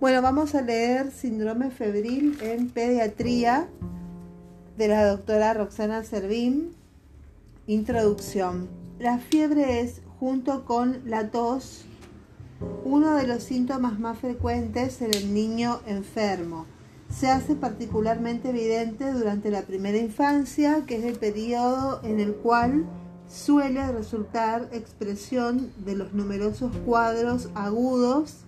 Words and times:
Bueno, 0.00 0.22
vamos 0.22 0.54
a 0.54 0.62
leer 0.62 1.10
Síndrome 1.10 1.70
Febril 1.70 2.38
en 2.40 2.70
Pediatría 2.70 3.68
de 4.78 4.88
la 4.88 5.06
doctora 5.06 5.52
Roxana 5.52 6.04
Servín. 6.04 6.70
Introducción. 7.66 8.70
La 8.98 9.18
fiebre 9.18 9.80
es, 9.80 10.00
junto 10.18 10.64
con 10.64 11.02
la 11.04 11.30
tos, 11.30 11.84
uno 12.82 13.14
de 13.14 13.26
los 13.26 13.42
síntomas 13.42 13.98
más 13.98 14.18
frecuentes 14.18 15.02
en 15.02 15.12
el 15.12 15.34
niño 15.34 15.80
enfermo. 15.86 16.64
Se 17.10 17.28
hace 17.28 17.54
particularmente 17.54 18.48
evidente 18.48 19.12
durante 19.12 19.50
la 19.50 19.64
primera 19.64 19.98
infancia, 19.98 20.84
que 20.86 20.96
es 20.96 21.04
el 21.04 21.18
periodo 21.18 22.00
en 22.04 22.20
el 22.20 22.32
cual 22.36 22.86
suele 23.28 23.86
resultar 23.92 24.66
expresión 24.72 25.70
de 25.84 25.94
los 25.94 26.14
numerosos 26.14 26.74
cuadros 26.86 27.50
agudos, 27.54 28.46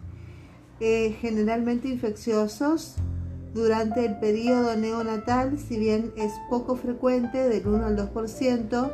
eh, 0.84 1.16
generalmente 1.20 1.86
infecciosos, 1.86 2.96
durante 3.54 4.04
el 4.04 4.18
periodo 4.18 4.74
neonatal, 4.74 5.56
si 5.60 5.78
bien 5.78 6.12
es 6.16 6.32
poco 6.50 6.74
frecuente, 6.74 7.48
del 7.48 7.68
1 7.68 7.86
al 7.86 7.96
2%, 7.96 8.92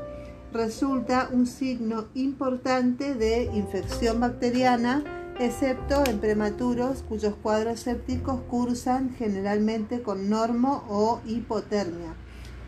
resulta 0.52 1.30
un 1.32 1.46
signo 1.46 2.04
importante 2.14 3.14
de 3.14 3.44
infección 3.54 4.20
bacteriana, 4.20 5.02
excepto 5.40 6.04
en 6.04 6.18
prematuros 6.18 7.02
cuyos 7.08 7.34
cuadros 7.42 7.80
sépticos 7.80 8.42
cursan 8.50 9.14
generalmente 9.16 10.02
con 10.02 10.28
normo 10.28 10.84
o 10.90 11.22
hipotermia. 11.24 12.14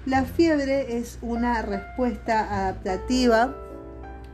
La 0.06 0.24
fiebre 0.24 0.96
es 0.96 1.18
una 1.20 1.60
respuesta 1.60 2.68
adaptativa 2.68 3.54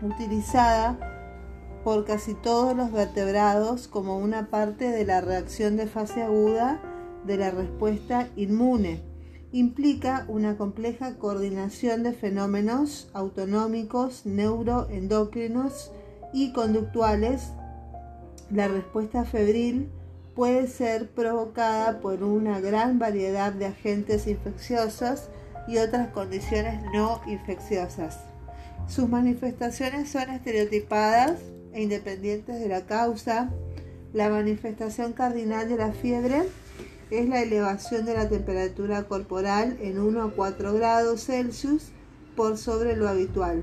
utilizada 0.00 1.15
por 1.86 2.04
casi 2.04 2.34
todos 2.34 2.76
los 2.76 2.90
vertebrados 2.90 3.86
como 3.86 4.18
una 4.18 4.50
parte 4.50 4.90
de 4.90 5.04
la 5.04 5.20
reacción 5.20 5.76
de 5.76 5.86
fase 5.86 6.20
aguda 6.20 6.82
de 7.24 7.36
la 7.36 7.52
respuesta 7.52 8.28
inmune. 8.34 9.04
Implica 9.52 10.24
una 10.26 10.56
compleja 10.56 11.16
coordinación 11.16 12.02
de 12.02 12.12
fenómenos 12.12 13.08
autonómicos, 13.14 14.26
neuroendocrinos 14.26 15.92
y 16.32 16.52
conductuales. 16.52 17.52
La 18.50 18.66
respuesta 18.66 19.24
febril 19.24 19.88
puede 20.34 20.66
ser 20.66 21.08
provocada 21.10 22.00
por 22.00 22.24
una 22.24 22.58
gran 22.58 22.98
variedad 22.98 23.52
de 23.52 23.66
agentes 23.66 24.26
infecciosos 24.26 25.28
y 25.68 25.78
otras 25.78 26.08
condiciones 26.08 26.82
no 26.92 27.20
infecciosas. 27.28 28.24
Sus 28.88 29.08
manifestaciones 29.08 30.10
son 30.10 30.30
estereotipadas 30.30 31.38
e 31.76 31.82
independientes 31.82 32.58
de 32.58 32.68
la 32.68 32.86
causa. 32.86 33.50
La 34.12 34.30
manifestación 34.30 35.12
cardinal 35.12 35.68
de 35.68 35.76
la 35.76 35.92
fiebre 35.92 36.44
es 37.10 37.28
la 37.28 37.42
elevación 37.42 38.06
de 38.06 38.14
la 38.14 38.28
temperatura 38.28 39.04
corporal 39.04 39.76
en 39.80 40.00
1 40.00 40.22
a 40.22 40.30
4 40.30 40.72
grados 40.72 41.26
Celsius 41.26 41.90
por 42.34 42.56
sobre 42.56 42.96
lo 42.96 43.08
habitual. 43.08 43.62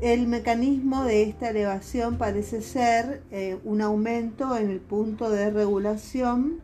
El 0.00 0.28
mecanismo 0.28 1.04
de 1.04 1.24
esta 1.24 1.50
elevación 1.50 2.16
parece 2.16 2.62
ser 2.62 3.22
eh, 3.30 3.58
un 3.64 3.82
aumento 3.82 4.56
en 4.56 4.70
el 4.70 4.80
punto 4.80 5.30
de 5.30 5.50
regulación 5.50 6.60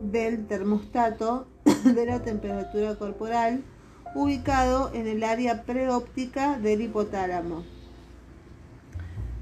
del 0.00 0.46
termostato 0.46 1.46
de 1.84 2.06
la 2.06 2.22
temperatura 2.22 2.96
corporal 2.96 3.62
ubicado 4.14 4.90
en 4.94 5.06
el 5.06 5.22
área 5.22 5.62
preóptica 5.64 6.58
del 6.58 6.80
hipotálamo. 6.80 7.79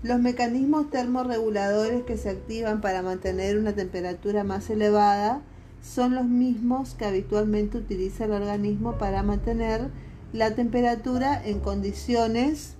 Los 0.03 0.21
mecanismos 0.21 0.91
termorreguladores 0.91 2.05
que 2.05 2.17
se 2.17 2.31
activan 2.31 2.81
para 2.81 3.03
mantener 3.03 3.59
una 3.59 3.73
temperatura 3.73 4.45
más 4.45 4.71
elevada 4.71 5.43
son 5.83 6.15
los 6.15 6.27
mismos 6.27 6.95
que 6.95 7.05
habitualmente 7.05 7.79
utiliza 7.79 8.27
el 8.27 8.33
organismo 8.33 8.97
para 8.97 9.25
mantener 9.25 9.91
la 10.33 10.55
temperatura 10.55 11.43
en 11.45 11.59
condiciones 11.59 12.77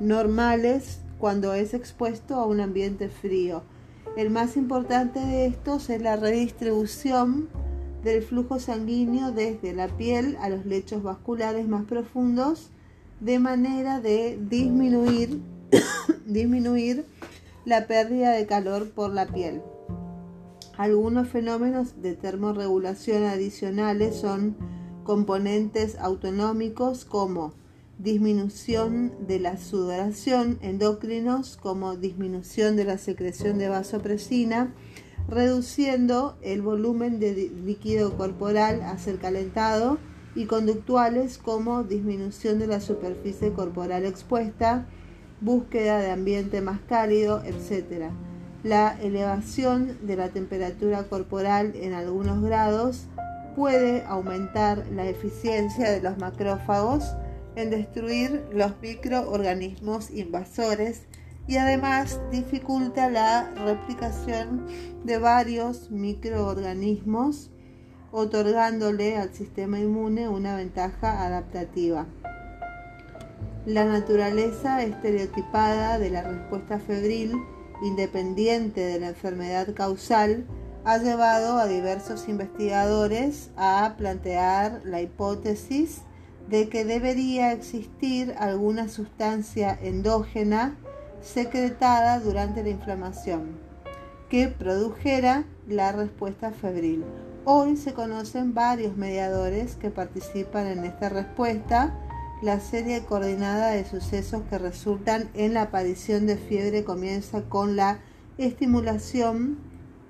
normales 0.00 1.00
cuando 1.18 1.54
es 1.54 1.72
expuesto 1.72 2.34
a 2.34 2.44
un 2.44 2.60
ambiente 2.60 3.08
frío. 3.08 3.62
El 4.16 4.28
más 4.28 4.58
importante 4.58 5.18
de 5.18 5.46
estos 5.46 5.88
es 5.88 6.02
la 6.02 6.16
redistribución 6.16 7.48
del 8.04 8.22
flujo 8.22 8.58
sanguíneo 8.58 9.32
desde 9.32 9.72
la 9.72 9.88
piel 9.88 10.36
a 10.42 10.50
los 10.50 10.66
lechos 10.66 11.02
vasculares 11.02 11.66
más 11.66 11.84
profundos 11.84 12.68
de 13.20 13.38
manera 13.38 14.00
de 14.00 14.38
disminuir 14.50 15.40
disminuir 16.26 17.04
la 17.64 17.86
pérdida 17.86 18.32
de 18.32 18.46
calor 18.46 18.90
por 18.90 19.12
la 19.12 19.26
piel. 19.26 19.62
Algunos 20.76 21.28
fenómenos 21.28 22.00
de 22.00 22.14
termorregulación 22.14 23.24
adicionales 23.24 24.16
son 24.16 24.56
componentes 25.04 25.98
autonómicos 25.98 27.04
como 27.04 27.52
disminución 27.98 29.12
de 29.26 29.40
la 29.40 29.58
sudoración, 29.58 30.58
endocrinos 30.62 31.58
como 31.58 31.96
disminución 31.96 32.76
de 32.76 32.84
la 32.84 32.96
secreción 32.96 33.58
de 33.58 33.68
vasopresina, 33.68 34.72
reduciendo 35.28 36.38
el 36.40 36.62
volumen 36.62 37.20
de 37.20 37.50
líquido 37.64 38.16
corporal 38.16 38.80
a 38.82 38.96
ser 38.98 39.18
calentado 39.18 39.98
y 40.34 40.46
conductuales 40.46 41.36
como 41.38 41.84
disminución 41.84 42.58
de 42.58 42.68
la 42.68 42.80
superficie 42.80 43.52
corporal 43.52 44.06
expuesta, 44.06 44.86
búsqueda 45.40 45.98
de 46.00 46.10
ambiente 46.10 46.60
más 46.60 46.80
cálido, 46.88 47.42
etc. 47.44 48.10
La 48.62 48.96
elevación 49.00 49.98
de 50.02 50.16
la 50.16 50.28
temperatura 50.28 51.04
corporal 51.04 51.72
en 51.74 51.94
algunos 51.94 52.42
grados 52.42 53.06
puede 53.56 54.04
aumentar 54.04 54.86
la 54.92 55.06
eficiencia 55.06 55.90
de 55.90 56.00
los 56.00 56.18
macrófagos 56.18 57.04
en 57.56 57.70
destruir 57.70 58.44
los 58.52 58.72
microorganismos 58.80 60.10
invasores 60.10 61.02
y 61.46 61.56
además 61.56 62.20
dificulta 62.30 63.10
la 63.10 63.50
replicación 63.64 64.66
de 65.04 65.18
varios 65.18 65.90
microorganismos, 65.90 67.50
otorgándole 68.12 69.16
al 69.16 69.32
sistema 69.34 69.78
inmune 69.78 70.28
una 70.28 70.56
ventaja 70.56 71.24
adaptativa. 71.26 72.06
La 73.66 73.84
naturaleza 73.84 74.82
estereotipada 74.82 75.98
de 75.98 76.10
la 76.10 76.22
respuesta 76.22 76.78
febril, 76.78 77.32
independiente 77.82 78.80
de 78.80 78.98
la 78.98 79.08
enfermedad 79.08 79.74
causal, 79.74 80.46
ha 80.84 80.96
llevado 80.96 81.58
a 81.58 81.66
diversos 81.66 82.26
investigadores 82.28 83.50
a 83.56 83.96
plantear 83.98 84.80
la 84.84 85.02
hipótesis 85.02 86.02
de 86.48 86.70
que 86.70 86.86
debería 86.86 87.52
existir 87.52 88.34
alguna 88.38 88.88
sustancia 88.88 89.78
endógena 89.82 90.76
secretada 91.20 92.18
durante 92.18 92.62
la 92.62 92.70
inflamación 92.70 93.58
que 94.30 94.48
produjera 94.48 95.44
la 95.68 95.92
respuesta 95.92 96.52
febril. 96.52 97.04
Hoy 97.44 97.76
se 97.76 97.92
conocen 97.92 98.54
varios 98.54 98.96
mediadores 98.96 99.74
que 99.76 99.90
participan 99.90 100.66
en 100.66 100.84
esta 100.84 101.08
respuesta, 101.08 101.94
la 102.42 102.58
serie 102.58 103.04
coordinada 103.04 103.72
de 103.72 103.84
sucesos 103.84 104.42
que 104.48 104.58
resultan 104.58 105.30
en 105.34 105.54
la 105.54 105.62
aparición 105.62 106.26
de 106.26 106.36
fiebre 106.36 106.84
comienza 106.84 107.42
con 107.42 107.76
la 107.76 108.00
estimulación 108.38 109.58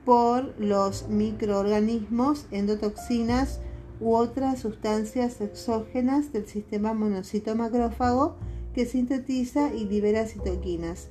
por 0.05 0.55
los 0.59 1.09
microorganismos, 1.09 2.47
endotoxinas 2.53 3.61
u 4.01 4.15
otras 4.15 4.61
sustancias 4.61 5.41
exógenas 5.41 6.33
del 6.33 6.47
sistema 6.47 6.95
monocito 6.95 7.55
macrófago 7.57 8.37
que 8.75 8.87
sintetiza 8.87 9.75
y 9.75 9.87
libera 9.87 10.27
citoquinas. 10.27 11.09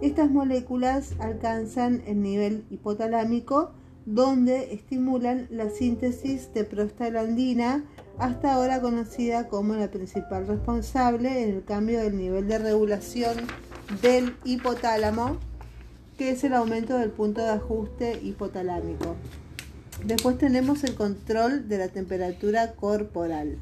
Estas 0.00 0.30
moléculas 0.30 1.14
alcanzan 1.18 2.02
el 2.06 2.22
nivel 2.22 2.64
hipotalámico 2.70 3.72
donde 4.06 4.72
estimulan 4.72 5.46
la 5.50 5.68
síntesis 5.68 6.54
de 6.54 6.64
prostaglandina 6.64 7.84
hasta 8.20 8.52
ahora 8.52 8.82
conocida 8.82 9.48
como 9.48 9.74
la 9.74 9.90
principal 9.90 10.46
responsable 10.46 11.42
en 11.42 11.56
el 11.56 11.64
cambio 11.64 12.00
del 12.00 12.18
nivel 12.18 12.46
de 12.46 12.58
regulación 12.58 13.34
del 14.02 14.36
hipotálamo, 14.44 15.38
que 16.18 16.30
es 16.30 16.44
el 16.44 16.52
aumento 16.52 16.98
del 16.98 17.10
punto 17.10 17.40
de 17.40 17.50
ajuste 17.50 18.20
hipotalámico. 18.22 19.16
Después 20.04 20.36
tenemos 20.36 20.84
el 20.84 20.94
control 20.96 21.66
de 21.66 21.78
la 21.78 21.88
temperatura 21.88 22.72
corporal. 22.72 23.56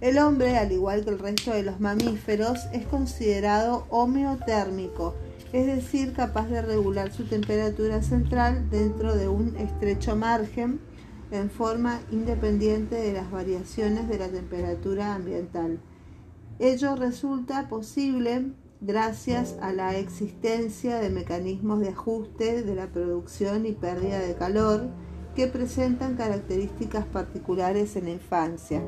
El 0.00 0.18
hombre, 0.18 0.58
al 0.58 0.72
igual 0.72 1.04
que 1.04 1.10
el 1.10 1.20
resto 1.20 1.52
de 1.52 1.62
los 1.62 1.78
mamíferos, 1.78 2.58
es 2.72 2.84
considerado 2.86 3.86
homeotérmico, 3.88 5.14
es 5.52 5.66
decir, 5.66 6.12
capaz 6.12 6.48
de 6.48 6.60
regular 6.60 7.12
su 7.12 7.24
temperatura 7.24 8.02
central 8.02 8.68
dentro 8.68 9.14
de 9.14 9.28
un 9.28 9.56
estrecho 9.56 10.16
margen 10.16 10.80
en 11.32 11.50
forma 11.50 12.00
independiente 12.10 12.94
de 12.94 13.14
las 13.14 13.30
variaciones 13.30 14.06
de 14.06 14.18
la 14.18 14.28
temperatura 14.28 15.14
ambiental. 15.14 15.80
Ello 16.58 16.94
resulta 16.94 17.68
posible 17.68 18.52
gracias 18.82 19.56
a 19.62 19.72
la 19.72 19.96
existencia 19.96 20.98
de 20.98 21.08
mecanismos 21.08 21.80
de 21.80 21.88
ajuste 21.88 22.62
de 22.62 22.74
la 22.74 22.88
producción 22.88 23.64
y 23.64 23.72
pérdida 23.72 24.18
de 24.18 24.34
calor 24.34 24.90
que 25.34 25.46
presentan 25.46 26.16
características 26.16 27.06
particulares 27.06 27.96
en 27.96 28.04
la 28.04 28.10
infancia. 28.10 28.82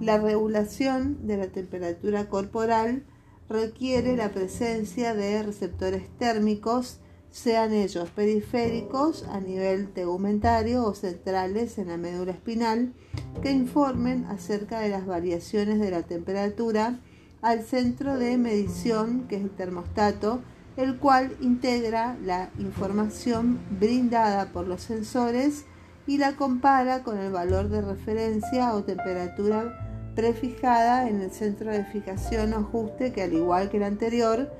La 0.00 0.18
regulación 0.18 1.26
de 1.26 1.36
la 1.36 1.46
temperatura 1.46 2.28
corporal 2.28 3.04
requiere 3.48 4.16
la 4.16 4.30
presencia 4.32 5.14
de 5.14 5.40
receptores 5.44 6.08
térmicos, 6.18 6.98
sean 7.36 7.74
ellos 7.74 8.08
periféricos 8.08 9.24
a 9.24 9.40
nivel 9.40 9.92
tegumentario 9.92 10.82
o 10.84 10.94
centrales 10.94 11.76
en 11.76 11.88
la 11.88 11.98
médula 11.98 12.32
espinal, 12.32 12.94
que 13.42 13.50
informen 13.50 14.24
acerca 14.24 14.80
de 14.80 14.88
las 14.88 15.04
variaciones 15.04 15.78
de 15.78 15.90
la 15.90 16.02
temperatura 16.02 16.98
al 17.42 17.62
centro 17.62 18.16
de 18.16 18.38
medición, 18.38 19.28
que 19.28 19.36
es 19.36 19.42
el 19.42 19.50
termostato, 19.50 20.40
el 20.78 20.96
cual 20.96 21.36
integra 21.42 22.16
la 22.24 22.48
información 22.58 23.60
brindada 23.78 24.46
por 24.46 24.66
los 24.66 24.80
sensores 24.80 25.66
y 26.06 26.16
la 26.16 26.36
compara 26.36 27.02
con 27.02 27.18
el 27.18 27.32
valor 27.32 27.68
de 27.68 27.82
referencia 27.82 28.74
o 28.74 28.82
temperatura 28.82 30.10
prefijada 30.14 31.06
en 31.06 31.20
el 31.20 31.30
centro 31.30 31.70
de 31.70 31.84
fijación 31.84 32.54
o 32.54 32.60
ajuste 32.60 33.12
que 33.12 33.22
al 33.22 33.34
igual 33.34 33.68
que 33.68 33.76
el 33.76 33.82
anterior 33.82 34.50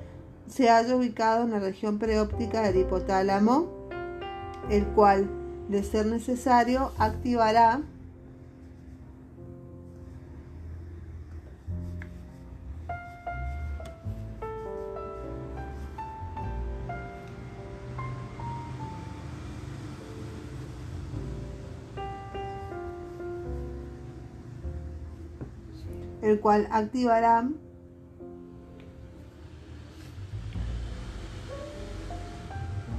se 0.48 0.70
haya 0.70 0.96
ubicado 0.96 1.44
en 1.44 1.50
la 1.50 1.58
región 1.58 1.98
preóptica 1.98 2.62
del 2.62 2.76
hipotálamo, 2.76 3.68
el 4.70 4.86
cual, 4.86 5.28
de 5.68 5.82
ser 5.82 6.06
necesario, 6.06 6.92
activará 6.98 7.82
el 26.22 26.40
cual 26.40 26.66
activará 26.70 27.48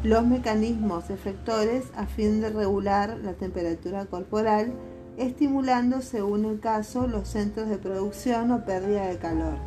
los 0.04 0.26
mecanismos 0.26 1.10
efectores 1.10 1.86
a 1.96 2.06
fin 2.06 2.42
de 2.42 2.50
regular 2.50 3.18
la 3.24 3.34
temperatura 3.34 4.06
corporal, 4.06 4.72
estimulando 5.18 6.02
según 6.02 6.46
el 6.46 6.60
caso 6.60 7.08
los 7.08 7.28
centros 7.28 7.68
de 7.70 7.78
producción 7.78 8.52
o 8.52 8.64
pérdida 8.66 9.08
de 9.08 9.18
calor. 9.18 9.58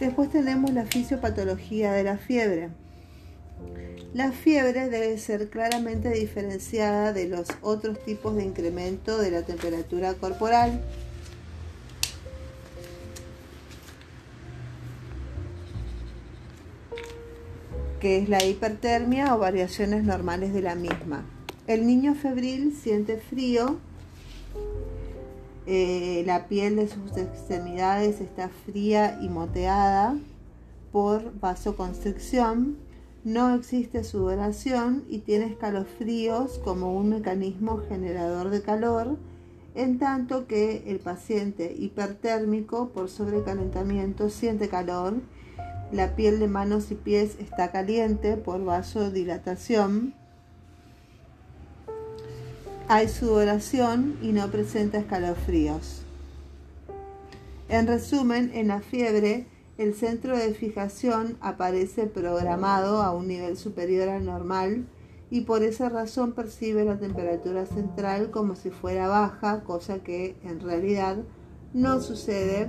Después 0.00 0.30
tenemos 0.30 0.72
la 0.72 0.84
fisiopatología 0.84 1.92
de 1.92 2.02
la 2.02 2.18
fiebre. 2.18 2.70
La 4.12 4.32
fiebre 4.32 4.88
debe 4.88 5.18
ser 5.18 5.48
claramente 5.50 6.10
diferenciada 6.10 7.12
de 7.12 7.28
los 7.28 7.48
otros 7.62 8.02
tipos 8.04 8.36
de 8.36 8.44
incremento 8.44 9.18
de 9.18 9.30
la 9.30 9.42
temperatura 9.42 10.14
corporal 10.14 10.80
que 18.04 18.18
es 18.18 18.28
la 18.28 18.44
hipertermia 18.44 19.34
o 19.34 19.38
variaciones 19.38 20.04
normales 20.04 20.52
de 20.52 20.60
la 20.60 20.74
misma. 20.74 21.24
El 21.66 21.86
niño 21.86 22.14
febril 22.14 22.76
siente 22.78 23.16
frío, 23.16 23.78
eh, 25.64 26.22
la 26.26 26.46
piel 26.46 26.76
de 26.76 26.86
sus 26.86 27.16
extremidades 27.16 28.20
está 28.20 28.50
fría 28.66 29.18
y 29.22 29.30
moteada 29.30 30.18
por 30.92 31.32
vasoconstricción, 31.40 32.76
no 33.24 33.54
existe 33.54 34.04
sudoración 34.04 35.04
y 35.08 35.20
tiene 35.20 35.46
escalofríos 35.46 36.58
como 36.58 36.94
un 36.94 37.08
mecanismo 37.08 37.80
generador 37.88 38.50
de 38.50 38.60
calor, 38.60 39.16
en 39.74 39.98
tanto 39.98 40.46
que 40.46 40.84
el 40.88 40.98
paciente 40.98 41.74
hipertérmico 41.74 42.90
por 42.90 43.08
sobrecalentamiento 43.08 44.28
siente 44.28 44.68
calor 44.68 45.14
la 45.94 46.16
piel 46.16 46.40
de 46.40 46.48
manos 46.48 46.90
y 46.90 46.96
pies 46.96 47.36
está 47.38 47.70
caliente 47.70 48.36
por 48.36 48.64
vasodilatación. 48.64 50.12
Hay 52.88 53.08
sudoración 53.08 54.18
y 54.20 54.32
no 54.32 54.50
presenta 54.50 54.98
escalofríos. 54.98 56.02
En 57.68 57.86
resumen, 57.86 58.50
en 58.54 58.68
la 58.68 58.80
fiebre, 58.80 59.46
el 59.78 59.94
centro 59.94 60.36
de 60.36 60.52
fijación 60.52 61.38
aparece 61.40 62.06
programado 62.06 63.00
a 63.00 63.12
un 63.12 63.28
nivel 63.28 63.56
superior 63.56 64.08
al 64.08 64.24
normal 64.24 64.86
y 65.30 65.42
por 65.42 65.62
esa 65.62 65.88
razón 65.88 66.32
percibe 66.32 66.84
la 66.84 66.98
temperatura 66.98 67.66
central 67.66 68.32
como 68.32 68.56
si 68.56 68.70
fuera 68.70 69.06
baja, 69.06 69.62
cosa 69.62 70.00
que 70.00 70.36
en 70.42 70.60
realidad 70.60 71.18
no 71.72 72.00
sucede 72.00 72.68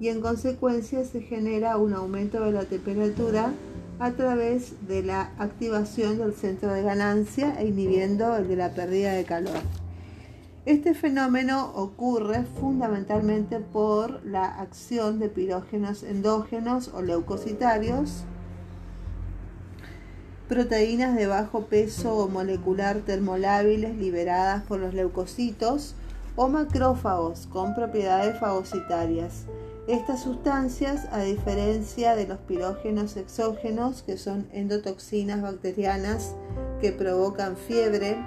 y 0.00 0.08
en 0.08 0.20
consecuencia 0.20 1.04
se 1.04 1.20
genera 1.20 1.76
un 1.76 1.92
aumento 1.92 2.44
de 2.44 2.52
la 2.52 2.64
temperatura 2.64 3.52
a 3.98 4.12
través 4.12 4.74
de 4.86 5.02
la 5.02 5.32
activación 5.38 6.18
del 6.18 6.34
centro 6.34 6.72
de 6.72 6.82
ganancia 6.82 7.60
e 7.60 7.66
inhibiendo 7.66 8.36
el 8.36 8.46
de 8.46 8.56
la 8.56 8.70
pérdida 8.70 9.12
de 9.12 9.24
calor. 9.24 9.58
Este 10.66 10.94
fenómeno 10.94 11.72
ocurre 11.74 12.44
fundamentalmente 12.60 13.58
por 13.58 14.24
la 14.24 14.44
acción 14.44 15.18
de 15.18 15.28
pirógenos 15.28 16.02
endógenos 16.02 16.88
o 16.94 17.02
leucocitarios, 17.02 18.24
proteínas 20.46 21.16
de 21.16 21.26
bajo 21.26 21.62
peso 21.64 22.16
o 22.16 22.28
molecular 22.28 22.98
termolábiles 23.00 23.96
liberadas 23.96 24.62
por 24.62 24.78
los 24.78 24.94
leucocitos 24.94 25.94
o 26.36 26.48
macrófagos 26.48 27.46
con 27.48 27.74
propiedades 27.74 28.38
fagocitarias 28.38 29.46
estas 29.88 30.22
sustancias, 30.22 31.08
a 31.12 31.22
diferencia 31.22 32.14
de 32.14 32.26
los 32.26 32.36
pirógenos 32.40 33.16
exógenos, 33.16 34.02
que 34.02 34.18
son 34.18 34.46
endotoxinas 34.52 35.40
bacterianas 35.40 36.34
que 36.82 36.92
provocan 36.92 37.56
fiebre 37.56 38.18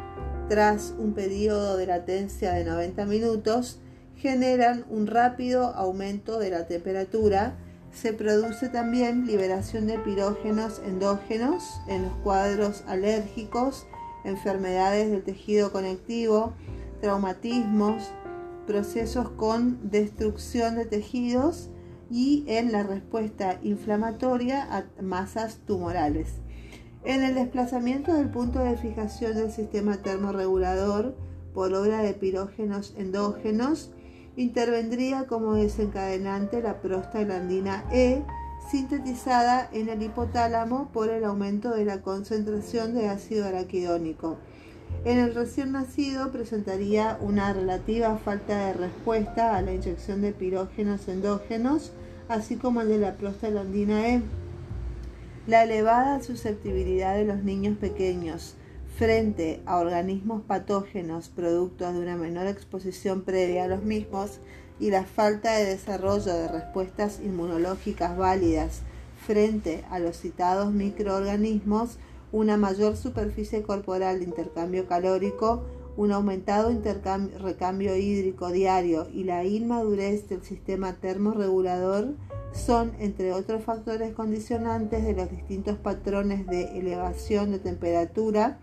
tras 0.50 0.96
un 0.98 1.14
periodo 1.14 1.78
de 1.78 1.86
latencia 1.86 2.54
de 2.54 2.66
90 2.66 3.06
minutos, 3.06 3.80
generan 4.18 4.86
un 4.90 5.06
rápido 5.06 5.68
aumento 5.76 6.40
de 6.40 6.50
la 6.50 6.66
temperatura. 6.66 7.56
Se 7.94 8.12
produce 8.12 8.70
también 8.70 9.28
liberación 9.28 9.86
de 9.86 10.00
pirógenos 10.00 10.82
endógenos 10.84 11.80
en 11.88 12.04
los 12.04 12.14
cuadros 12.24 12.84
alérgicos, 12.88 13.86
enfermedades 14.26 15.12
del 15.12 15.24
tejido 15.24 15.72
conectivo, 15.72 16.54
traumatismos, 17.02 18.12
procesos 18.66 19.30
con 19.32 19.90
destrucción 19.90 20.76
de 20.76 20.86
tejidos 20.86 21.70
y 22.10 22.44
en 22.48 22.72
la 22.72 22.84
respuesta 22.84 23.60
inflamatoria 23.64 24.68
a 24.70 25.02
masas 25.02 25.60
tumorales. 25.66 26.42
En 27.04 27.24
el 27.24 27.36
desplazamiento 27.36 28.14
del 28.14 28.30
punto 28.30 28.60
de 28.60 28.78
fijación 28.78 29.36
del 29.36 29.52
sistema 29.52 29.98
termorregulador 29.98 31.16
por 31.54 31.74
obra 31.74 32.04
de 32.04 32.14
pirógenos 32.14 32.94
endógenos, 32.98 33.92
intervendría 34.36 35.26
como 35.26 35.56
desencadenante 35.56 36.62
la 36.62 36.82
prostaglandina 36.82 37.86
E, 37.92 38.24
sintetizada 38.70 39.70
en 39.74 39.90
el 39.90 40.02
hipotálamo 40.04 40.92
por 40.94 41.10
el 41.10 41.26
aumento 41.26 41.72
de 41.72 41.86
la 41.86 42.02
concentración 42.02 42.94
de 42.94 43.10
ácido 43.10 43.46
araquidónico 43.46 44.38
en 45.04 45.18
el 45.18 45.34
recién 45.34 45.72
nacido 45.72 46.32
presentaría 46.32 47.18
una 47.22 47.54
relativa 47.54 48.18
falta 48.18 48.68
de 48.68 48.74
respuesta 48.74 49.56
a 49.56 49.62
la 49.62 49.74
inyección 49.74 50.22
de 50.22 50.32
pirógenos 50.32 51.08
endógenos, 51.08 51.92
así 52.28 52.56
como 52.56 52.82
el 52.82 52.90
de 52.90 53.00
la 53.00 53.16
prostaglandina 53.16 54.08
E. 54.10 54.22
La 55.48 55.64
elevada 55.64 56.22
susceptibilidad 56.22 57.16
de 57.16 57.26
los 57.26 57.44
niños 57.44 57.78
pequeños 57.78 58.56
frente 58.96 59.62
a 59.66 59.78
organismos 59.78 60.44
patógenos 60.44 61.30
productos 61.30 61.94
de 61.94 62.00
una 62.00 62.16
menor 62.16 62.46
exposición 62.46 63.24
previa 63.24 63.64
a 63.64 63.68
los 63.68 63.82
mismos 63.84 64.40
y 64.80 64.92
la 64.92 65.04
falta 65.04 65.54
de 65.54 65.66
desarrollo 65.66 66.34
de 66.34 66.48
respuestas 66.48 67.20
inmunológicas 67.24 68.16
válidas 68.16 68.82
frente 69.26 69.84
a 69.90 70.00
los 70.00 70.18
citados 70.18 70.72
microorganismos 70.72 71.98
una 72.32 72.58
mayor 72.58 72.96
superficie 72.96 73.62
corporal 73.62 74.20
de 74.20 74.26
intercambio 74.26 74.88
calórico, 74.88 75.64
un 75.98 76.12
aumentado 76.12 76.72
recambio 77.40 77.96
hídrico 77.96 78.52
diario 78.52 79.08
y 79.14 79.26
la 79.26 79.44
inmadurez 79.44 80.30
del 80.30 80.42
sistema 80.44 80.94
termorregulador 80.94 82.16
son, 82.54 82.94
entre 83.00 83.34
otros 83.34 83.64
factores 83.64 84.14
condicionantes, 84.14 85.04
de 85.04 85.14
los 85.14 85.30
distintos 85.30 85.78
patrones 85.78 86.48
de 86.48 86.78
elevación 86.78 87.52
de 87.52 87.60
temperatura 87.60 88.60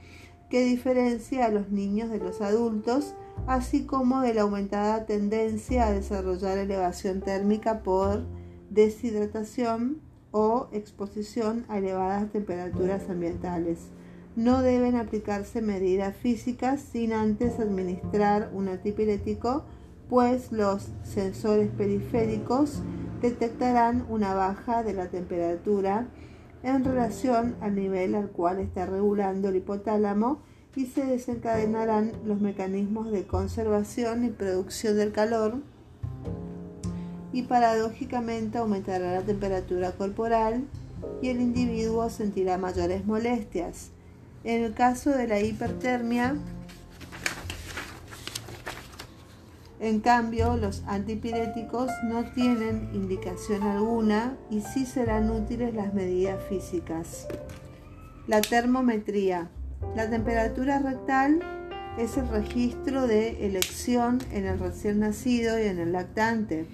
que 0.50 0.64
diferencia 0.64 1.44
a 1.44 1.50
los 1.50 1.70
niños 1.70 2.10
de 2.10 2.18
los 2.18 2.40
adultos, 2.40 3.14
así 3.46 3.84
como 3.84 4.22
de 4.22 4.34
la 4.34 4.42
aumentada 4.42 5.04
tendencia 5.04 5.86
a 5.86 5.92
desarrollar 5.92 6.56
elevación 6.58 7.20
térmica 7.20 7.82
por 7.82 8.24
deshidratación 8.70 10.00
o 10.30 10.68
exposición 10.72 11.64
a 11.68 11.78
elevadas 11.78 12.30
temperaturas 12.30 13.08
ambientales. 13.08 13.88
No 14.36 14.62
deben 14.62 14.96
aplicarse 14.96 15.62
medidas 15.62 16.14
físicas 16.16 16.80
sin 16.80 17.12
antes 17.12 17.58
administrar 17.58 18.50
un 18.52 18.68
antipirético, 18.68 19.64
pues 20.08 20.52
los 20.52 20.88
sensores 21.02 21.70
periféricos 21.70 22.82
detectarán 23.20 24.06
una 24.08 24.34
baja 24.34 24.82
de 24.82 24.94
la 24.94 25.08
temperatura 25.08 26.06
en 26.62 26.84
relación 26.84 27.56
al 27.60 27.74
nivel 27.74 28.14
al 28.14 28.30
cual 28.30 28.60
está 28.60 28.86
regulando 28.86 29.48
el 29.48 29.56
hipotálamo 29.56 30.40
y 30.76 30.86
se 30.86 31.04
desencadenarán 31.04 32.12
los 32.24 32.40
mecanismos 32.40 33.10
de 33.10 33.26
conservación 33.26 34.24
y 34.24 34.30
producción 34.30 34.96
del 34.96 35.12
calor 35.12 35.58
y 37.32 37.42
paradójicamente 37.42 38.58
aumentará 38.58 39.12
la 39.12 39.22
temperatura 39.22 39.92
corporal 39.92 40.64
y 41.22 41.28
el 41.28 41.40
individuo 41.40 42.08
sentirá 42.10 42.58
mayores 42.58 43.04
molestias. 43.04 43.90
En 44.44 44.64
el 44.64 44.74
caso 44.74 45.10
de 45.10 45.26
la 45.26 45.40
hipertermia, 45.40 46.36
en 49.80 50.00
cambio, 50.00 50.56
los 50.56 50.82
antipiréticos 50.86 51.90
no 52.04 52.24
tienen 52.32 52.90
indicación 52.94 53.62
alguna 53.62 54.36
y 54.50 54.60
sí 54.60 54.84
serán 54.84 55.30
útiles 55.30 55.72
las 55.74 55.94
medidas 55.94 56.42
físicas. 56.48 57.28
La 58.26 58.40
termometría. 58.40 59.50
La 59.94 60.10
temperatura 60.10 60.80
rectal 60.80 61.40
es 61.96 62.16
el 62.16 62.28
registro 62.28 63.06
de 63.06 63.46
elección 63.46 64.18
en 64.32 64.46
el 64.46 64.58
recién 64.58 64.98
nacido 64.98 65.58
y 65.58 65.66
en 65.66 65.78
el 65.78 65.92
lactante 65.92 66.66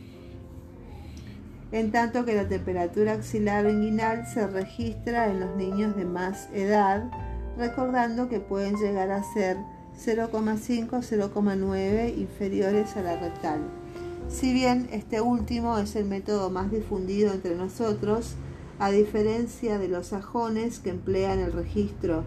en 1.73 1.90
tanto 1.90 2.25
que 2.25 2.35
la 2.35 2.49
temperatura 2.49 3.12
axilar 3.12 3.68
inguinal 3.68 4.26
se 4.26 4.47
registra 4.47 5.30
en 5.30 5.40
los 5.40 5.54
niños 5.56 5.97
de 5.97 6.04
más 6.04 6.49
edad, 6.52 7.11
recordando 7.56 8.28
que 8.28 8.40
pueden 8.40 8.76
llegar 8.76 9.11
a 9.11 9.23
ser 9.23 9.56
0,5-0,9 9.99 12.16
inferiores 12.16 12.97
a 12.97 13.02
la 13.02 13.16
rectal. 13.16 13.61
Si 14.28 14.52
bien 14.52 14.88
este 14.92 15.21
último 15.21 15.78
es 15.78 15.97
el 15.97 16.04
método 16.06 16.50
más 16.50 16.71
difundido 16.71 17.33
entre 17.33 17.56
nosotros, 17.56 18.37
a 18.78 18.90
diferencia 18.90 19.78
de 19.78 19.88
los 19.88 20.09
sajones 20.09 20.80
que 20.80 20.90
emplean 20.90 21.38
el 21.38 21.52
registro 21.52 22.25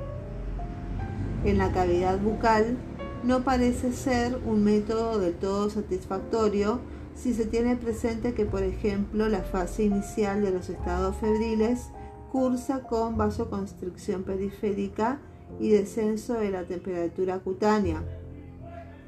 en 1.43 1.57
la 1.57 1.71
cavidad 1.71 2.19
bucal, 2.19 2.77
no 3.23 3.43
parece 3.43 3.91
ser 3.91 4.39
un 4.45 4.63
método 4.63 5.19
del 5.19 5.33
todo 5.33 5.69
satisfactorio 5.69 6.79
si 7.17 7.33
se 7.33 7.45
tiene 7.45 7.75
presente 7.75 8.33
que, 8.33 8.45
por 8.45 8.63
ejemplo, 8.63 9.27
la 9.27 9.41
fase 9.41 9.83
inicial 9.83 10.41
de 10.41 10.51
los 10.51 10.69
estados 10.69 11.17
febriles 11.17 11.89
cursa 12.31 12.83
con 12.83 13.17
vasoconstricción 13.17 14.23
periférica 14.23 15.19
y 15.59 15.69
descenso 15.69 16.35
de 16.35 16.51
la 16.51 16.63
temperatura 16.63 17.39
cutánea. 17.39 18.03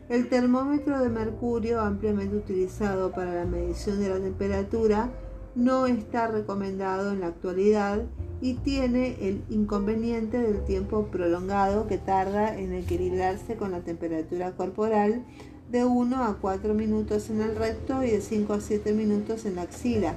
El 0.09 0.27
termómetro 0.27 0.99
de 0.99 1.09
mercurio, 1.09 1.81
ampliamente 1.81 2.35
utilizado 2.35 3.11
para 3.11 3.35
la 3.35 3.45
medición 3.45 3.99
de 3.99 4.09
la 4.09 4.19
temperatura, 4.19 5.11
no 5.53 5.85
está 5.85 6.27
recomendado 6.27 7.11
en 7.11 7.19
la 7.19 7.27
actualidad 7.27 8.01
y 8.41 8.55
tiene 8.55 9.17
el 9.27 9.43
inconveniente 9.49 10.39
del 10.39 10.63
tiempo 10.63 11.07
prolongado 11.11 11.85
que 11.85 11.97
tarda 11.97 12.57
en 12.57 12.73
equilibrarse 12.73 13.55
con 13.55 13.71
la 13.71 13.81
temperatura 13.81 14.53
corporal 14.53 15.25
de 15.69 15.85
1 15.85 16.23
a 16.23 16.37
4 16.41 16.73
minutos 16.73 17.29
en 17.29 17.41
el 17.41 17.55
recto 17.55 18.03
y 18.03 18.11
de 18.11 18.21
5 18.21 18.53
a 18.53 18.61
7 18.61 18.91
minutos 18.93 19.45
en 19.45 19.55
la 19.55 19.63
axila. 19.63 20.15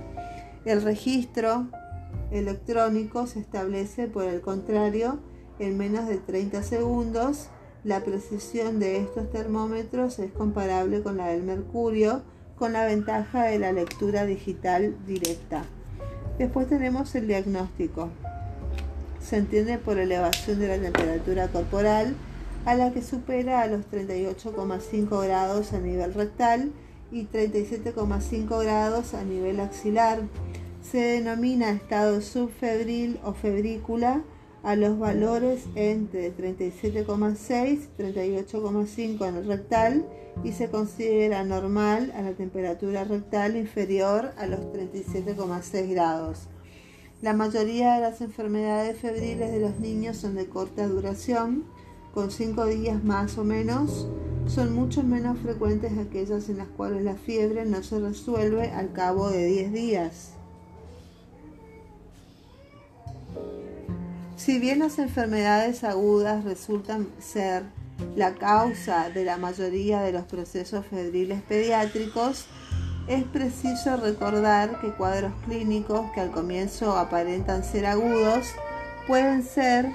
El 0.64 0.82
registro 0.82 1.66
electrónico 2.30 3.26
se 3.26 3.40
establece, 3.40 4.06
por 4.06 4.25
el 4.25 4.40
contrario, 4.40 5.18
en 5.59 5.76
menos 5.76 6.09
de 6.09 6.16
30 6.18 6.62
segundos. 6.62 7.49
La 7.85 8.00
precisión 8.00 8.78
de 8.78 8.99
estos 9.00 9.30
termómetros 9.30 10.18
es 10.18 10.32
comparable 10.32 11.02
con 11.02 11.16
la 11.16 11.28
del 11.28 11.42
mercurio, 11.42 12.23
con 12.56 12.73
la 12.73 12.85
ventaja 12.85 13.44
de 13.44 13.59
la 13.59 13.73
lectura 13.73 14.25
digital 14.25 14.97
directa. 15.06 15.64
Después 16.38 16.68
tenemos 16.68 17.14
el 17.14 17.26
diagnóstico. 17.26 18.09
Se 19.21 19.37
entiende 19.37 19.78
por 19.78 19.99
elevación 19.99 20.59
de 20.61 20.68
la 20.68 20.78
temperatura 20.78 21.49
corporal, 21.49 22.14
a 22.64 22.75
la 22.75 22.92
que 22.92 23.02
supera 23.02 23.62
a 23.62 23.66
los 23.66 23.87
38,5 23.90 25.25
grados 25.25 25.73
a 25.73 25.81
nivel 25.81 26.14
rectal 26.14 26.73
y 27.11 27.26
37,5 27.26 28.62
grados 28.62 29.14
a 29.14 29.25
nivel 29.25 29.61
axilar. 29.61 30.21
Se 30.83 30.99
denomina 30.99 31.71
estado 31.71 32.21
subfebril 32.21 33.19
o 33.25 33.33
febrícula 33.33 34.23
a 34.62 34.76
los 34.76 34.99
valores 34.99 35.64
entre 35.75 36.35
37,6 36.35 37.88
y 37.99 38.02
38,5 38.02 39.28
en 39.28 39.37
el 39.37 39.47
rectal 39.47 40.07
y 40.45 40.52
se 40.52 40.71
considera 40.71 41.45
normal 41.45 42.12
a 42.16 42.23
la 42.23 42.33
temperatura 42.33 43.04
rectal 43.04 43.57
inferior 43.57 44.33
a 44.38 44.47
los 44.47 44.61
37,6 44.61 45.90
grados. 45.90 46.49
La 47.21 47.33
mayoría 47.33 47.95
de 47.95 48.00
las 48.00 48.21
enfermedades 48.21 48.99
febriles 48.99 49.52
de 49.52 49.61
los 49.61 49.78
niños 49.78 50.16
son 50.16 50.37
de 50.37 50.47
corta 50.47 50.87
duración 50.87 51.64
con 52.12 52.31
cinco 52.31 52.66
días 52.66 53.02
más 53.02 53.38
o 53.38 53.45
menos, 53.45 54.07
son 54.47 54.75
mucho 54.75 55.02
menos 55.02 55.38
frecuentes 55.38 55.97
aquellas 55.99 56.49
en 56.49 56.59
las 56.59 56.69
cuales 56.69 57.02
la 57.02 57.14
fiebre 57.14 57.64
no 57.64 57.83
se 57.83 58.00
resuelve 58.00 58.71
al 58.71 58.92
cabo 58.92 59.31
de 59.31 59.47
10 59.47 59.73
días. 59.73 60.31
Si 64.37 64.59
bien 64.59 64.81
las 64.81 64.99
enfermedades 64.99 65.85
agudas 65.85 66.45
resultan 66.45 67.09
ser 67.21 67.62
la 68.16 68.35
causa 68.35 69.09
de 69.11 69.25
la 69.25 69.37
mayoría 69.37 70.02
de 70.02 70.12
los 70.12 70.25
procesos 70.25 70.85
febriles 70.87 71.40
pediátricos, 71.42 72.47
es 73.07 73.25
preciso 73.25 73.97
recordar 73.97 74.81
que 74.81 74.92
cuadros 74.92 75.33
clínicos 75.47 76.11
que 76.12 76.21
al 76.21 76.33
comienzo 76.33 76.97
aparentan 76.97 77.64
ser 77.64 77.87
agudos 77.87 78.47
pueden 79.07 79.45
ser 79.45 79.87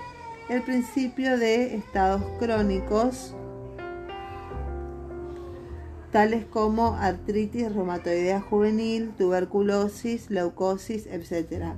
el 0.49 0.61
principio 0.61 1.37
de 1.37 1.75
estados 1.75 2.21
crónicos 2.39 3.35
tales 6.11 6.45
como 6.45 6.95
artritis 6.95 7.73
reumatoidea 7.73 8.39
juvenil, 8.39 9.11
tuberculosis, 9.17 10.29
leucosis, 10.29 11.05
etc. 11.05 11.73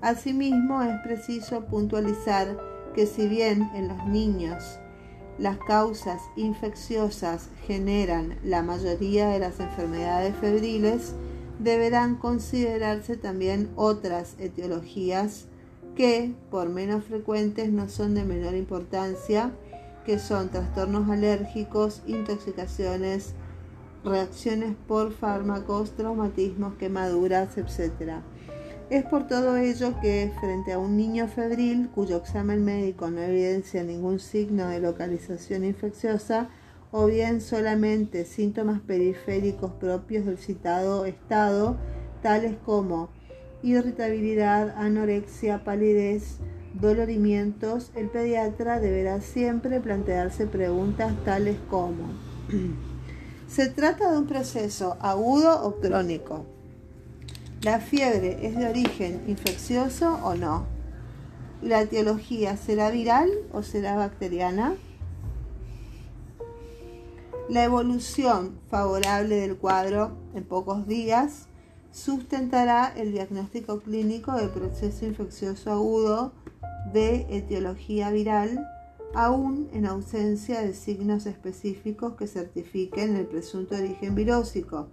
Asimismo, 0.00 0.82
es 0.82 1.00
preciso 1.02 1.66
puntualizar 1.66 2.56
que 2.94 3.06
si 3.06 3.26
bien 3.26 3.68
en 3.74 3.88
los 3.88 4.06
niños 4.06 4.78
las 5.38 5.58
causas 5.58 6.20
infecciosas 6.36 7.48
generan 7.66 8.38
la 8.44 8.62
mayoría 8.62 9.28
de 9.28 9.40
las 9.40 9.58
enfermedades 9.58 10.36
febriles, 10.36 11.14
deberán 11.58 12.16
considerarse 12.16 13.16
también 13.16 13.70
otras 13.74 14.36
etiologías 14.38 15.46
que, 15.96 16.34
por 16.50 16.68
menos 16.68 17.04
frecuentes, 17.04 17.70
no 17.70 17.88
son 17.88 18.14
de 18.14 18.24
menor 18.24 18.54
importancia, 18.54 19.52
que 20.04 20.18
son 20.18 20.48
trastornos 20.48 21.08
alérgicos, 21.10 22.02
intoxicaciones, 22.06 23.34
reacciones 24.04 24.74
por 24.88 25.12
fármacos, 25.12 25.92
traumatismos, 25.92 26.74
quemaduras, 26.74 27.56
etc. 27.56 28.20
Es 28.90 29.04
por 29.04 29.26
todo 29.26 29.56
ello 29.56 29.94
que 30.00 30.32
frente 30.40 30.72
a 30.72 30.78
un 30.78 30.96
niño 30.96 31.28
febril 31.28 31.88
cuyo 31.94 32.16
examen 32.16 32.64
médico 32.64 33.10
no 33.10 33.20
evidencia 33.20 33.82
ningún 33.84 34.18
signo 34.18 34.68
de 34.68 34.80
localización 34.80 35.64
infecciosa 35.64 36.50
o 36.90 37.06
bien 37.06 37.40
solamente 37.40 38.26
síntomas 38.26 38.80
periféricos 38.80 39.72
propios 39.72 40.26
del 40.26 40.36
citado 40.36 41.06
estado, 41.06 41.78
tales 42.22 42.56
como 42.66 43.08
irritabilidad, 43.62 44.74
anorexia, 44.76 45.64
palidez, 45.64 46.38
dolorimientos, 46.74 47.92
el 47.94 48.08
pediatra 48.08 48.80
deberá 48.80 49.20
siempre 49.20 49.80
plantearse 49.80 50.46
preguntas 50.46 51.12
tales 51.24 51.56
como 51.68 52.10
¿Se 53.48 53.68
trata 53.68 54.10
de 54.10 54.16
un 54.16 54.26
proceso 54.26 54.96
agudo 55.00 55.62
o 55.62 55.76
crónico? 55.78 56.46
¿La 57.60 57.80
fiebre 57.80 58.46
es 58.46 58.56
de 58.56 58.66
origen 58.66 59.24
infeccioso 59.28 60.18
o 60.24 60.34
no? 60.34 60.64
¿La 61.60 61.82
etiología 61.82 62.56
será 62.56 62.90
viral 62.90 63.30
o 63.52 63.62
será 63.62 63.94
bacteriana? 63.94 64.74
La 67.50 67.62
evolución 67.64 68.58
favorable 68.70 69.36
del 69.36 69.58
cuadro 69.58 70.16
en 70.34 70.44
pocos 70.44 70.86
días 70.86 71.46
sustentará 71.92 72.92
el 72.96 73.12
diagnóstico 73.12 73.80
clínico 73.80 74.32
del 74.32 74.50
proceso 74.50 75.06
infeccioso 75.06 75.70
agudo 75.70 76.32
de 76.92 77.26
etiología 77.30 78.10
viral, 78.10 78.66
aún 79.14 79.68
en 79.72 79.86
ausencia 79.86 80.62
de 80.62 80.74
signos 80.74 81.26
específicos 81.26 82.14
que 82.14 82.26
certifiquen 82.26 83.16
el 83.16 83.26
presunto 83.26 83.76
origen 83.76 84.14
virósico. 84.14 84.88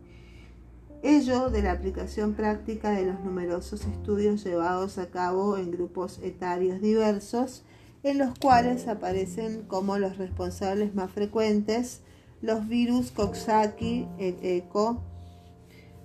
Ello 1.02 1.50
de 1.50 1.62
la 1.62 1.72
aplicación 1.72 2.34
práctica 2.34 2.92
de 2.92 3.06
los 3.06 3.22
numerosos 3.22 3.86
estudios 3.86 4.44
llevados 4.44 4.98
a 4.98 5.10
cabo 5.10 5.58
en 5.58 5.72
grupos 5.72 6.20
etarios 6.22 6.82
diversos, 6.82 7.64
en 8.04 8.18
los 8.18 8.38
cuales 8.38 8.88
aparecen 8.90 9.64
como 9.64 9.98
los 9.98 10.18
responsables 10.18 10.94
más 10.94 11.12
frecuentes 11.12 12.02
los 12.42 12.68
virus 12.68 13.12
Coxsackie, 13.12 14.08
ECO, 14.18 15.04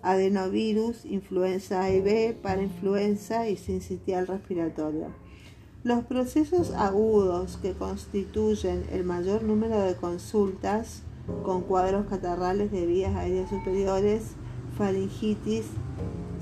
adenovirus, 0.05 1.05
influenza 1.07 1.83
A 1.83 1.91
y 1.91 2.01
B, 2.01 2.39
parainfluenza 2.41 3.49
y 3.49 3.57
sincitial 3.57 4.27
respiratorio. 4.27 5.09
Los 5.83 6.05
procesos 6.05 6.73
agudos 6.73 7.59
que 7.61 7.73
constituyen 7.73 8.85
el 8.93 9.05
mayor 9.05 9.43
número 9.43 9.81
de 9.81 9.97
consultas 9.97 11.03
con 11.43 11.63
cuadros 11.63 12.07
catarrales 12.07 12.71
de 12.71 12.87
vías 12.87 13.17
aéreas 13.17 13.51
superiores, 13.51 14.33
faringitis, 14.77 15.67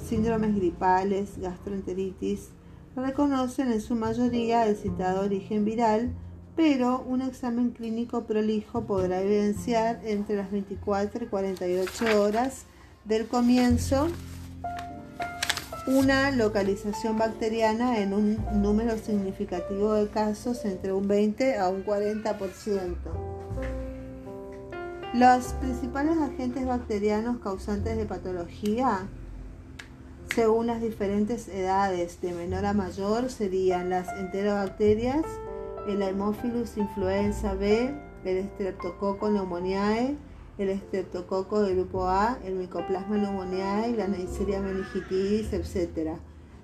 síndromes 0.04 0.54
gripales, 0.56 1.38
gastroenteritis, 1.38 2.50
reconocen 2.96 3.72
en 3.72 3.80
su 3.80 3.94
mayoría 3.94 4.66
el 4.66 4.76
citado 4.76 5.22
origen 5.22 5.64
viral, 5.64 6.12
pero 6.56 7.02
un 7.06 7.22
examen 7.22 7.70
clínico 7.70 8.24
prolijo 8.24 8.84
podrá 8.84 9.22
evidenciar 9.22 10.00
entre 10.04 10.36
las 10.36 10.50
24 10.50 11.24
y 11.24 11.28
48 11.28 12.22
horas 12.22 12.66
del 13.04 13.26
comienzo 13.26 14.08
una 15.86 16.30
localización 16.30 17.18
bacteriana 17.18 17.98
en 17.98 18.14
un 18.14 18.38
número 18.62 18.96
significativo 18.98 19.94
de 19.94 20.08
casos 20.08 20.64
entre 20.64 20.92
un 20.92 21.08
20 21.08 21.58
a 21.58 21.68
un 21.68 21.84
40%. 21.84 22.94
Los 25.14 25.44
principales 25.54 26.16
agentes 26.18 26.64
bacterianos 26.66 27.38
causantes 27.40 27.96
de 27.96 28.06
patología, 28.06 29.08
según 30.34 30.68
las 30.68 30.80
diferentes 30.80 31.48
edades 31.48 32.20
de 32.20 32.32
menor 32.32 32.64
a 32.64 32.72
mayor, 32.72 33.28
serían 33.28 33.90
las 33.90 34.08
enterobacterias, 34.16 35.24
el 35.88 36.00
Haemophilus 36.00 36.76
influenza 36.76 37.54
B, 37.54 37.92
el 38.24 38.48
Streptococcus 38.50 39.30
pneumoniae, 39.30 40.16
el 40.58 40.78
Streptococo 40.78 41.62
del 41.62 41.76
grupo 41.76 42.06
A, 42.06 42.38
el 42.44 42.54
Mycoplasma 42.54 43.16
pneumoniae 43.16 43.96
la 43.96 44.08
Neisseria 44.08 44.60
meningitidis, 44.60 45.52
etc. 45.52 46.18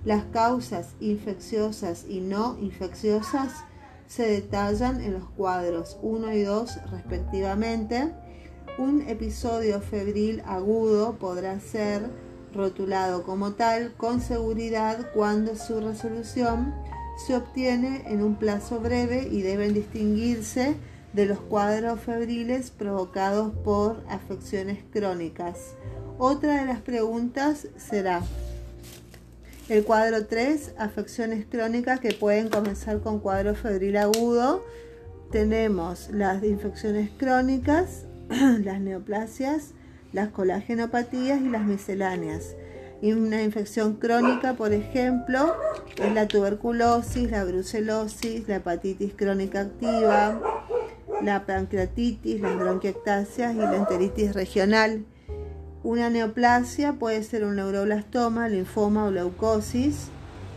Las 0.05 0.25
causas 0.25 0.95
infecciosas 1.01 2.05
y 2.09 2.21
no 2.21 2.57
infecciosas 2.61 3.65
se 4.07 4.27
detallan 4.27 5.01
en 5.01 5.15
los 5.15 5.25
cuadros 5.31 5.99
1 6.03 6.33
y 6.33 6.43
2 6.43 6.91
respectivamente 6.91 8.13
un 8.79 9.03
episodio 9.09 9.81
febril 9.81 10.43
agudo 10.47 11.17
podrá 11.19 11.59
ser 11.61 12.09
rotulado 12.55 13.25
como 13.25 13.53
tal 13.53 13.93
con 13.97 14.21
seguridad 14.21 15.11
cuando 15.13 15.57
su 15.57 15.81
resolución 15.81 16.75
se 17.27 17.37
obtiene 17.37 18.05
en 18.07 18.23
un 18.23 18.37
plazo 18.37 18.79
breve 18.79 19.29
y 19.31 19.43
deben 19.43 19.75
distinguirse 19.75 20.77
de 21.13 21.27
los 21.27 21.41
cuadros 21.41 22.01
febriles 22.01 22.71
provocados 22.71 23.53
por 23.65 24.03
afecciones 24.09 24.79
crónicas. 24.93 25.75
Otra 26.19 26.61
de 26.61 26.67
las 26.67 26.81
preguntas 26.81 27.69
será 27.77 28.23
el 29.69 29.85
cuadro 29.85 30.27
3, 30.27 30.75
afecciones 30.79 31.45
crónicas 31.49 32.01
que 32.01 32.13
pueden 32.13 32.49
comenzar 32.49 33.01
con 33.01 33.21
cuadro 33.21 33.55
febril 33.55 33.97
agudo. 33.99 34.65
Tenemos 35.31 36.09
las 36.11 36.43
infecciones 36.43 37.11
crónicas, 37.19 38.07
las 38.29 38.81
neoplasias, 38.81 39.73
las 40.13 40.31
colagenopatías 40.31 41.41
y 41.41 41.49
las 41.51 41.65
misceláneas. 41.65 42.55
Y 43.01 43.13
una 43.13 43.43
infección 43.43 43.97
crónica, 43.97 44.55
por 44.55 44.73
ejemplo, 44.73 45.55
es 46.03 46.13
la 46.13 46.27
tuberculosis, 46.27 47.31
la 47.31 47.45
brucelosis, 47.45 48.49
la 48.49 48.57
hepatitis 48.57 49.13
crónica 49.15 49.61
activa, 49.61 50.41
la 51.23 51.47
pancreatitis, 51.47 52.41
las 52.41 52.57
bronquiectasias 52.57 53.55
y 53.55 53.59
la 53.59 53.77
enteritis 53.77 54.35
regional. 54.35 55.05
Una 55.83 56.11
neoplasia 56.11 56.95
puede 56.95 57.23
ser 57.23 57.45
un 57.45 57.57
neuroblastoma, 57.57 58.49
linfoma 58.49 59.07
o 59.07 59.11
leucosis. 59.11 60.09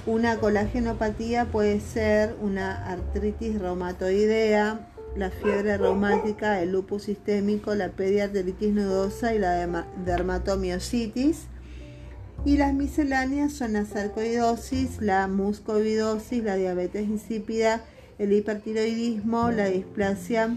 Una 0.05 0.37
colagenopatía 0.37 1.45
puede 1.45 1.79
ser 1.79 2.35
una 2.41 2.85
artritis 2.91 3.59
reumatoidea, 3.59 4.87
la 5.15 5.29
fiebre 5.29 5.77
reumática, 5.77 6.61
el 6.61 6.71
lupus 6.71 7.03
sistémico, 7.03 7.75
la 7.75 7.89
pediatritis 7.89 8.73
nudosa 8.73 9.33
y 9.35 9.39
la 9.39 9.85
dermatomiositis. 10.05 11.45
Y 12.43 12.57
las 12.57 12.73
misceláneas 12.73 13.53
son 13.53 13.73
la 13.73 13.85
sarcoidosis, 13.85 14.99
la 15.01 15.27
muscovidosis, 15.27 16.43
la 16.43 16.55
diabetes 16.55 17.07
insípida, 17.07 17.83
el 18.21 18.33
hipertiroidismo, 18.33 19.49
la 19.49 19.65
displasia 19.65 20.55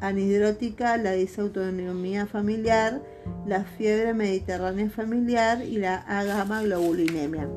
anhidrótica, 0.00 0.96
la 0.96 1.12
disautonomía 1.12 2.26
familiar, 2.26 3.00
la 3.46 3.62
fiebre 3.62 4.12
mediterránea 4.12 4.90
familiar 4.90 5.62
y 5.62 5.76
la 5.78 5.98
agama 5.98 6.62
globulinemia. 6.62 7.48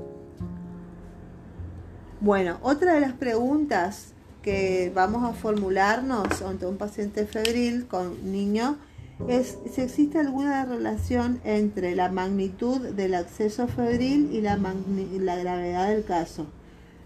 Bueno, 2.21 2.59
otra 2.61 2.93
de 2.93 3.01
las 3.01 3.13
preguntas 3.13 4.13
que 4.43 4.91
vamos 4.93 5.23
a 5.23 5.33
formularnos 5.33 6.43
ante 6.43 6.67
un 6.67 6.77
paciente 6.77 7.25
febril 7.25 7.87
con 7.87 8.31
niño 8.31 8.77
es 9.27 9.57
si 9.73 9.81
existe 9.81 10.19
alguna 10.19 10.63
relación 10.63 11.41
entre 11.43 11.95
la 11.95 12.11
magnitud 12.11 12.81
del 12.89 13.15
acceso 13.15 13.67
febril 13.67 14.29
y 14.31 14.41
la, 14.41 14.57
la 14.57 15.35
gravedad 15.37 15.89
del 15.89 16.05
caso. 16.05 16.45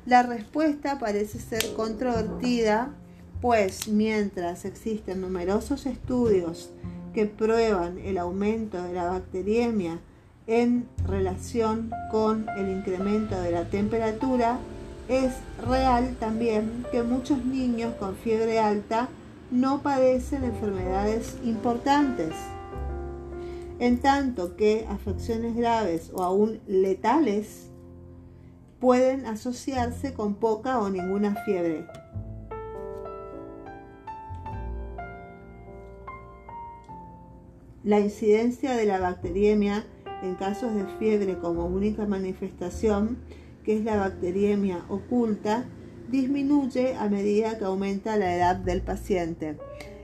La 0.05 0.23
respuesta 0.23 0.97
parece 0.97 1.37
ser 1.37 1.73
controvertida, 1.75 2.89
pues 3.39 3.87
mientras 3.87 4.65
existen 4.65 5.21
numerosos 5.21 5.85
estudios 5.85 6.71
que 7.13 7.27
prueban 7.27 7.99
el 7.99 8.17
aumento 8.17 8.81
de 8.81 8.93
la 8.93 9.05
bacteriemia 9.05 9.99
en 10.47 10.87
relación 11.07 11.91
con 12.09 12.47
el 12.57 12.69
incremento 12.69 13.39
de 13.41 13.51
la 13.51 13.69
temperatura, 13.69 14.57
es 15.07 15.33
real 15.67 16.15
también 16.19 16.83
que 16.91 17.03
muchos 17.03 17.45
niños 17.45 17.93
con 17.95 18.15
fiebre 18.15 18.57
alta 18.57 19.07
no 19.51 19.83
padecen 19.83 20.43
enfermedades 20.43 21.37
importantes, 21.43 22.33
en 23.77 23.99
tanto 23.99 24.55
que 24.55 24.87
afecciones 24.89 25.55
graves 25.55 26.09
o 26.13 26.23
aún 26.23 26.59
letales 26.65 27.70
pueden 28.81 29.25
asociarse 29.25 30.13
con 30.13 30.35
poca 30.35 30.79
o 30.79 30.89
ninguna 30.89 31.35
fiebre. 31.45 31.85
La 37.83 37.99
incidencia 37.99 38.75
de 38.75 38.85
la 38.85 38.99
bacteriemia 38.99 39.85
en 40.21 40.35
casos 40.35 40.73
de 40.75 40.85
fiebre 40.99 41.37
como 41.39 41.65
única 41.65 42.05
manifestación 42.05 43.17
que 43.63 43.77
es 43.77 43.83
la 43.83 43.97
bacteriemia 43.97 44.83
oculta, 44.89 45.65
disminuye 46.09 46.95
a 46.95 47.07
medida 47.09 47.57
que 47.57 47.65
aumenta 47.65 48.17
la 48.17 48.35
edad 48.35 48.55
del 48.55 48.81
paciente. 48.81 49.57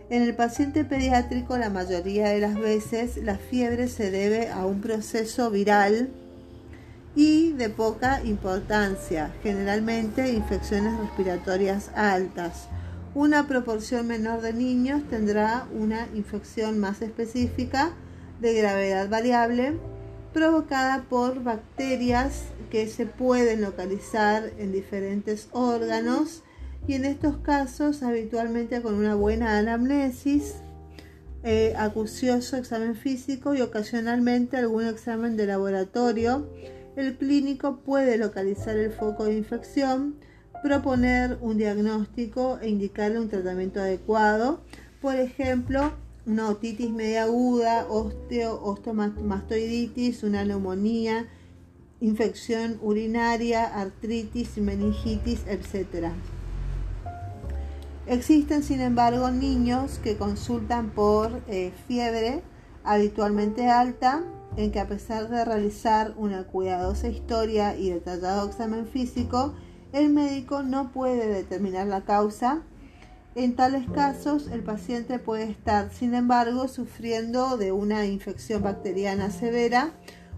En 0.10 0.22
el 0.22 0.36
paciente 0.36 0.86
pediátrico 0.86 1.58
la 1.58 1.70
mayoría 1.70 2.30
de 2.30 2.40
las 2.40 2.56
veces 2.58 3.18
la 3.18 3.38
fiebre 3.38 3.88
se 3.88 4.10
debe 4.10 4.50
a 4.50 4.66
un 4.66 4.80
proceso 4.80 5.52
viral 5.52 6.10
y 7.18 7.54
de 7.54 7.70
poca 7.70 8.22
importancia, 8.24 9.34
generalmente 9.42 10.32
infecciones 10.34 10.96
respiratorias 11.00 11.90
altas. 11.96 12.68
Una 13.16 13.48
proporción 13.48 14.06
menor 14.06 14.42
de 14.42 14.54
niños 14.54 15.02
tendrá 15.10 15.66
una 15.74 16.08
infección 16.14 16.78
más 16.78 17.02
específica 17.02 17.94
de 18.40 18.54
gravedad 18.54 19.10
variable 19.10 19.74
provocada 20.32 21.06
por 21.10 21.42
bacterias 21.42 22.44
que 22.70 22.88
se 22.88 23.08
pueden 23.08 23.62
localizar 23.62 24.52
en 24.60 24.72
diferentes 24.72 25.50
órganos 25.54 26.44
y 26.88 26.94
en 26.94 27.06
estos 27.06 27.38
casos 27.38 28.04
habitualmente 28.04 28.84
con 28.84 28.94
una 28.94 29.16
buena 29.16 29.58
anamnesis, 29.58 30.54
eh, 31.44 31.74
acucioso 31.78 32.58
examen 32.58 32.96
físico 32.96 33.56
y 33.56 33.62
ocasionalmente 33.62 34.58
algún 34.58 34.86
examen 34.86 35.36
de 35.36 35.48
laboratorio, 35.48 36.48
el 36.98 37.16
clínico 37.16 37.78
puede 37.78 38.18
localizar 38.18 38.76
el 38.76 38.92
foco 38.92 39.26
de 39.26 39.38
infección, 39.38 40.16
proponer 40.64 41.38
un 41.42 41.58
diagnóstico 41.58 42.58
e 42.60 42.70
indicarle 42.70 43.20
un 43.20 43.30
tratamiento 43.30 43.80
adecuado, 43.80 44.62
por 45.00 45.16
ejemplo, 45.16 45.94
una 46.26 46.50
otitis 46.50 46.90
media 46.90 47.24
aguda, 47.24 47.86
osteo, 47.88 48.60
osteomastoiditis, 48.64 50.24
una 50.24 50.44
neumonía, 50.44 51.28
infección 52.02 52.80
urinaria, 52.82 53.64
artritis, 53.66 54.58
meningitis, 54.58 55.42
etc. 55.48 56.08
Existen, 58.08 58.64
sin 58.64 58.82
embargo, 58.82 59.30
niños 59.30 60.00
que 60.00 60.18
consultan 60.18 60.90
por 60.90 61.44
eh, 61.48 61.72
fiebre 61.88 62.42
habitualmente 62.84 63.68
alta 63.70 64.24
en 64.58 64.72
que 64.72 64.80
a 64.80 64.88
pesar 64.88 65.30
de 65.30 65.46
realizar 65.46 66.14
una 66.18 66.44
cuidadosa 66.44 67.08
historia 67.08 67.78
y 67.78 67.92
detallado 67.92 68.48
examen 68.48 68.88
físico, 68.88 69.54
el 69.94 70.10
médico 70.10 70.64
no 70.64 70.92
puede 70.92 71.28
determinar 71.28 71.88
la 71.88 72.02
causa. 72.02 72.64
En 73.36 73.56
tales 73.56 73.88
casos, 73.92 74.48
el 74.48 74.64
paciente 74.64 75.20
puede 75.20 75.44
estar, 75.44 75.92
sin 75.94 76.16
embargo, 76.16 76.68
sufriendo 76.68 77.58
de 77.58 77.72
una 77.72 78.08
infección 78.08 78.64
bacteriana 78.64 79.30
severa 79.30 79.92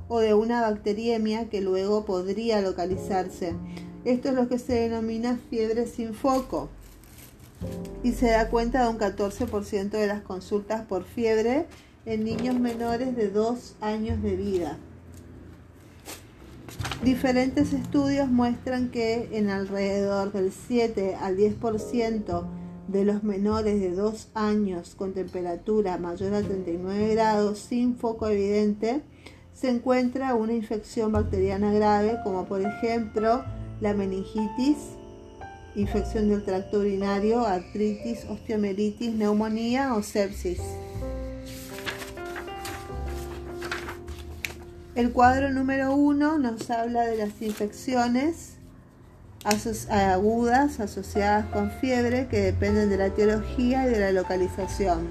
o 0.09 0.19
de 0.19 0.33
una 0.33 0.61
bacteriemia 0.61 1.49
que 1.49 1.61
luego 1.61 2.03
podría 2.03 2.59
localizarse. 2.61 3.55
Esto 4.03 4.29
es 4.29 4.35
lo 4.35 4.49
que 4.49 4.59
se 4.59 4.73
denomina 4.73 5.39
fiebre 5.49 5.87
sin 5.87 6.13
foco 6.13 6.69
y 8.03 8.11
se 8.13 8.31
da 8.31 8.49
cuenta 8.49 8.83
de 8.83 8.89
un 8.89 8.97
14% 8.97 9.89
de 9.89 10.07
las 10.07 10.21
consultas 10.21 10.81
por 10.85 11.03
fiebre 11.03 11.67
en 12.09 12.23
niños 12.23 12.59
menores 12.59 13.15
de 13.15 13.29
2 13.29 13.75
años 13.81 14.19
de 14.23 14.35
vida. 14.35 14.77
Diferentes 17.03 17.71
estudios 17.71 18.29
muestran 18.29 18.89
que 18.89 19.29
en 19.31 19.51
alrededor 19.51 20.31
del 20.31 20.51
7 20.51 21.15
al 21.21 21.37
10% 21.37 22.47
de 22.87 23.05
los 23.05 23.23
menores 23.23 23.79
de 23.79 23.91
2 23.91 24.29
años 24.33 24.95
con 24.95 25.13
temperatura 25.13 25.99
mayor 25.99 26.33
a 26.33 26.41
39 26.41 27.13
grados 27.13 27.59
sin 27.59 27.95
foco 27.95 28.27
evidente 28.27 29.03
se 29.53 29.69
encuentra 29.69 30.33
una 30.33 30.53
infección 30.53 31.11
bacteriana 31.11 31.71
grave 31.71 32.17
como 32.23 32.45
por 32.45 32.61
ejemplo 32.61 33.43
la 33.81 33.93
meningitis, 33.93 34.77
infección 35.75 36.27
del 36.27 36.43
tracto 36.43 36.79
urinario, 36.79 37.45
artritis, 37.45 38.25
osteomelitis, 38.25 39.13
neumonía 39.13 39.93
o 39.93 40.01
sepsis. 40.01 40.59
El 44.99 45.13
cuadro 45.13 45.49
número 45.49 45.93
uno 45.95 46.37
nos 46.37 46.69
habla 46.69 47.03
de 47.03 47.15
las 47.15 47.41
infecciones 47.41 48.57
agudas 49.89 50.81
asociadas 50.81 51.45
con 51.53 51.71
fiebre 51.71 52.27
que 52.27 52.41
dependen 52.41 52.89
de 52.89 52.97
la 52.97 53.05
etiología 53.05 53.87
y 53.87 53.91
de 53.91 53.99
la 54.01 54.11
localización. 54.11 55.07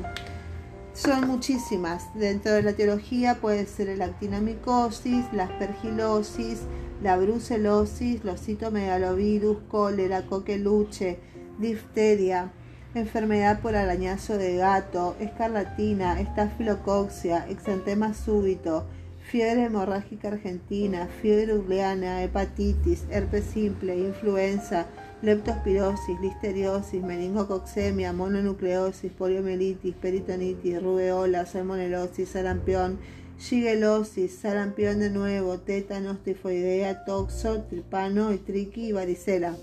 Son 0.92 1.26
muchísimas. 1.26 2.04
Dentro 2.14 2.52
de 2.52 2.64
la 2.64 2.72
etiología 2.72 3.36
puede 3.36 3.64
ser 3.64 3.88
el 3.88 4.02
actinamicosis, 4.02 5.24
la 5.32 5.44
aspergilosis, 5.44 6.64
la 7.02 7.16
brucelosis, 7.16 8.22
los 8.24 8.42
citomegalovirus, 8.42 9.56
cólera, 9.70 10.26
coqueluche, 10.26 11.18
difteria, 11.58 12.52
enfermedad 12.94 13.62
por 13.62 13.74
arañazo 13.74 14.36
de 14.36 14.54
gato, 14.58 15.16
escarlatina, 15.18 16.20
estafilocoxia, 16.20 17.48
exantema 17.48 18.12
súbito, 18.12 18.84
fiebre 19.28 19.64
hemorrágica 19.64 20.28
argentina, 20.28 21.06
fiebre 21.20 21.54
urleana, 21.54 22.22
hepatitis, 22.22 23.04
herpes 23.10 23.44
simple, 23.44 23.94
influenza, 23.94 24.86
leptospirosis, 25.20 26.18
listeriosis, 26.20 27.02
meningococcemia, 27.02 28.14
mononucleosis, 28.14 29.12
poliomielitis, 29.12 29.94
peritonitis, 29.96 30.82
rubeola, 30.82 31.44
salmonelosis, 31.44 32.30
sarampión, 32.30 32.98
shigelosis, 33.38 34.34
sarampión 34.34 34.98
de 34.98 35.10
nuevo, 35.10 35.58
tétanos, 35.58 36.24
tifoidea, 36.24 37.04
toxo, 37.04 37.64
tripano, 37.64 38.30
triqui 38.38 38.86
y 38.88 38.92
varicela. 38.92 39.56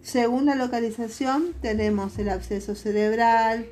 Según 0.00 0.46
la 0.46 0.54
localización 0.54 1.52
tenemos 1.60 2.18
el 2.18 2.30
absceso 2.30 2.74
cerebral, 2.74 3.66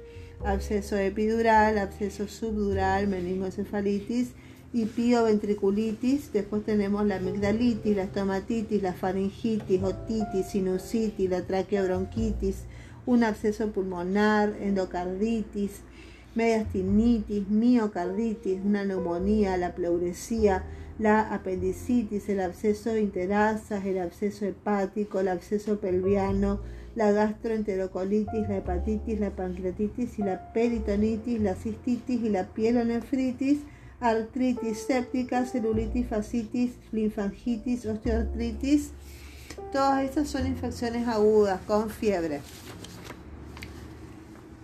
absceso 0.45 0.99
epidural, 0.99 1.79
absceso 1.79 2.29
subdural, 2.29 3.09
meningoencefalitis, 3.09 4.35
y 4.73 4.85
pioventriculitis, 4.85 6.33
después 6.33 6.65
tenemos 6.65 7.05
la 7.05 7.17
amigdalitis, 7.17 7.97
la 7.97 8.05
estomatitis, 8.05 8.83
la 8.83 8.93
faringitis, 8.93 9.83
otitis, 9.83 10.47
sinusitis, 10.47 11.29
la 11.29 11.43
traqueobronquitis, 11.43 12.65
un 13.07 13.25
absceso 13.25 13.73
pulmonar, 13.73 14.55
endocarditis, 14.61 15.81
mediastinitis, 16.37 17.49
miocarditis, 17.49 18.61
una 18.65 18.85
neumonía, 18.85 19.57
la 19.57 19.75
pleuresía, 19.75 20.63
la 21.01 21.35
apendicitis, 21.35 22.29
el 22.29 22.41
absceso 22.41 22.97
interasas, 22.97 23.85
el 23.85 23.99
absceso 23.99 24.45
hepático, 24.45 25.19
el 25.19 25.29
absceso 25.29 25.81
pelviano, 25.81 26.61
la 26.95 27.11
gastroenterocolitis, 27.11 28.49
la 28.49 28.59
hepatitis, 28.59 29.19
la 29.19 29.31
pancreatitis 29.31 30.19
y 30.19 30.23
la 30.23 30.53
peritonitis, 30.53 31.41
la 31.41 31.55
cistitis 31.57 32.23
y 32.23 32.29
la 32.29 32.47
pielonefritis, 32.47 33.59
artritis 34.01 34.87
séptica, 34.87 35.45
celulitis, 35.45 36.09
fascitis, 36.09 36.73
linfangitis, 36.93 37.87
osteoartritis. 37.87 38.91
Todas 39.73 40.03
estas 40.05 40.29
son 40.29 40.47
infecciones 40.47 41.07
agudas 41.07 41.61
con 41.67 41.91
fiebre. 41.91 42.41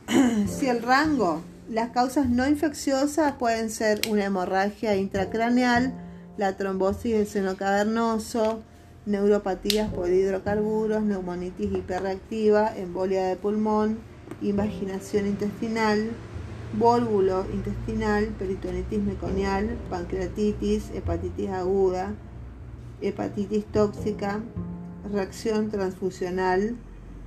si 0.48 0.68
el 0.68 0.82
rango, 0.82 1.42
las 1.68 1.90
causas 1.90 2.28
no 2.28 2.46
infecciosas 2.48 3.34
pueden 3.34 3.70
ser 3.70 4.00
una 4.08 4.24
hemorragia 4.24 4.96
intracraneal, 4.96 5.92
la 6.36 6.56
trombosis 6.56 7.12
del 7.12 7.26
seno 7.26 7.56
cavernoso, 7.56 8.62
neuropatías 9.04 9.92
por 9.92 10.10
hidrocarburos, 10.10 11.02
neumonitis 11.02 11.72
hiperreactiva, 11.72 12.76
embolia 12.76 13.24
de 13.26 13.36
pulmón, 13.36 13.98
invaginación 14.42 15.26
intestinal, 15.26 16.10
Vólvulo 16.78 17.46
intestinal, 17.54 18.26
peritonitis 18.38 19.02
meconial, 19.02 19.78
pancreatitis, 19.88 20.90
hepatitis 20.90 21.48
aguda, 21.48 22.14
hepatitis 23.00 23.64
tóxica, 23.64 24.42
reacción 25.10 25.70
transfusional, 25.70 26.76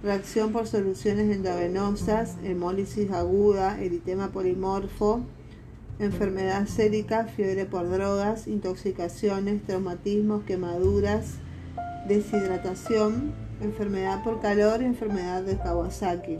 reacción 0.03 0.51
por 0.51 0.67
soluciones 0.67 1.35
endovenosas, 1.35 2.37
hemólisis 2.43 3.09
aguda, 3.09 3.81
eritema 3.81 4.31
polimorfo, 4.31 5.21
enfermedad 5.97 6.67
sérica, 6.67 7.25
fiebre 7.25 7.65
por 7.65 7.89
drogas, 7.89 8.47
intoxicaciones, 8.47 9.63
traumatismos, 9.63 10.43
quemaduras, 10.43 11.37
deshidratación, 12.07 13.33
enfermedad 13.61 14.23
por 14.23 14.41
calor 14.41 14.83
y 14.83 14.85
enfermedad 14.85 15.41
de 15.41 15.57
Kawasaki. 15.57 16.37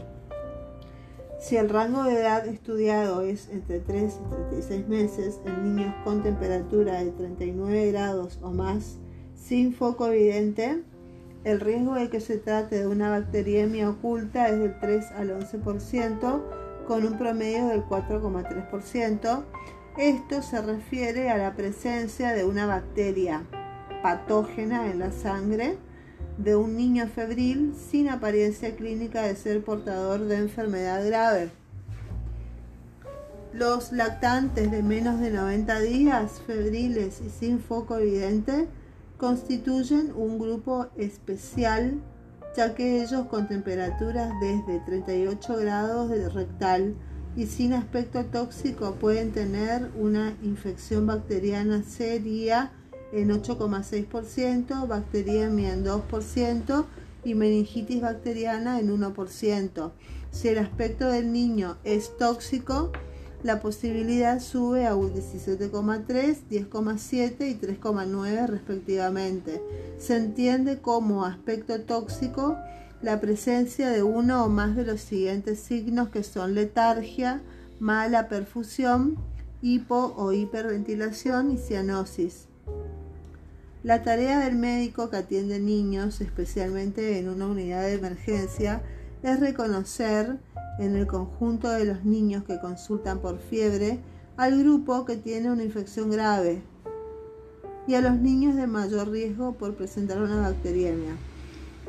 Si 1.40 1.56
el 1.56 1.70
rango 1.70 2.04
de 2.04 2.20
edad 2.20 2.46
estudiado 2.46 3.22
es 3.22 3.48
entre 3.48 3.80
3 3.80 4.20
y 4.20 4.30
36 4.30 4.88
meses 4.88 5.40
en 5.46 5.74
niños 5.74 5.94
con 6.04 6.22
temperatura 6.22 7.02
de 7.02 7.12
39 7.12 7.92
grados 7.92 8.38
o 8.42 8.50
más 8.50 8.98
sin 9.34 9.72
foco 9.72 10.08
evidente, 10.08 10.82
el 11.44 11.60
riesgo 11.60 11.94
de 11.94 12.10
que 12.10 12.20
se 12.20 12.36
trate 12.36 12.80
de 12.80 12.86
una 12.86 13.08
bacteriemia 13.08 13.88
oculta 13.88 14.48
es 14.50 14.58
del 14.58 14.78
3 14.80 15.12
al 15.12 15.30
11%, 15.30 16.42
con 16.86 17.06
un 17.06 17.16
promedio 17.16 17.68
del 17.68 17.84
4,3%. 17.84 19.44
Esto 19.96 20.42
se 20.42 20.60
refiere 20.60 21.30
a 21.30 21.38
la 21.38 21.56
presencia 21.56 22.34
de 22.34 22.44
una 22.44 22.66
bacteria 22.66 23.46
patógena 24.02 24.90
en 24.90 24.98
la 24.98 25.10
sangre 25.10 25.78
de 26.42 26.56
un 26.56 26.76
niño 26.76 27.06
febril 27.08 27.74
sin 27.74 28.08
apariencia 28.08 28.74
clínica 28.76 29.22
de 29.22 29.36
ser 29.36 29.62
portador 29.62 30.20
de 30.20 30.36
enfermedad 30.36 31.06
grave. 31.06 31.50
Los 33.52 33.92
lactantes 33.92 34.70
de 34.70 34.82
menos 34.82 35.20
de 35.20 35.30
90 35.30 35.80
días, 35.80 36.40
febriles 36.46 37.20
y 37.20 37.30
sin 37.30 37.60
foco 37.60 37.98
evidente, 37.98 38.68
constituyen 39.18 40.12
un 40.14 40.38
grupo 40.38 40.88
especial 40.96 42.00
ya 42.56 42.74
que 42.74 43.02
ellos 43.02 43.26
con 43.26 43.46
temperaturas 43.48 44.32
desde 44.40 44.80
38 44.80 45.56
grados 45.56 46.10
de 46.10 46.28
rectal 46.28 46.94
y 47.36 47.46
sin 47.46 47.72
aspecto 47.72 48.24
tóxico 48.24 48.96
pueden 48.96 49.32
tener 49.32 49.90
una 49.96 50.36
infección 50.42 51.06
bacteriana 51.06 51.84
seria 51.84 52.72
en 53.12 53.30
8,6%, 53.30 54.86
bacteriemia 54.86 55.72
en 55.72 55.84
2% 55.84 56.84
y 57.24 57.34
meningitis 57.34 58.00
bacteriana 58.00 58.80
en 58.80 58.88
1%. 58.88 59.92
Si 60.30 60.48
el 60.48 60.58
aspecto 60.58 61.08
del 61.08 61.32
niño 61.32 61.76
es 61.84 62.16
tóxico, 62.16 62.92
la 63.42 63.60
posibilidad 63.60 64.38
sube 64.40 64.86
a 64.86 64.94
un 64.94 65.14
17,3, 65.14 66.06
10,7 66.50 67.48
y 67.48 67.54
3,9 67.54 68.46
respectivamente. 68.46 69.62
Se 69.98 70.16
entiende 70.16 70.80
como 70.80 71.24
aspecto 71.24 71.80
tóxico 71.80 72.56
la 73.02 73.18
presencia 73.20 73.88
de 73.88 74.02
uno 74.02 74.44
o 74.44 74.48
más 74.48 74.76
de 74.76 74.84
los 74.84 75.00
siguientes 75.00 75.58
signos 75.58 76.10
que 76.10 76.22
son 76.22 76.54
letargia, 76.54 77.40
mala 77.78 78.28
perfusión, 78.28 79.16
hipo 79.62 80.12
o 80.16 80.32
hiperventilación 80.32 81.50
y 81.50 81.56
cianosis. 81.56 82.46
La 83.82 84.02
tarea 84.02 84.40
del 84.40 84.56
médico 84.56 85.08
que 85.08 85.16
atiende 85.16 85.58
niños, 85.58 86.20
especialmente 86.20 87.18
en 87.18 87.30
una 87.30 87.46
unidad 87.46 87.82
de 87.82 87.94
emergencia, 87.94 88.82
es 89.22 89.40
reconocer 89.40 90.38
en 90.78 90.96
el 90.96 91.06
conjunto 91.06 91.70
de 91.70 91.86
los 91.86 92.04
niños 92.04 92.44
que 92.44 92.60
consultan 92.60 93.20
por 93.20 93.38
fiebre 93.38 94.00
al 94.36 94.58
grupo 94.58 95.06
que 95.06 95.16
tiene 95.16 95.50
una 95.50 95.64
infección 95.64 96.10
grave, 96.10 96.62
y 97.86 97.94
a 97.94 98.02
los 98.02 98.16
niños 98.16 98.54
de 98.56 98.66
mayor 98.66 99.10
riesgo 99.10 99.54
por 99.54 99.74
presentar 99.74 100.20
una 100.20 100.40
bacteriemia. 100.40 101.16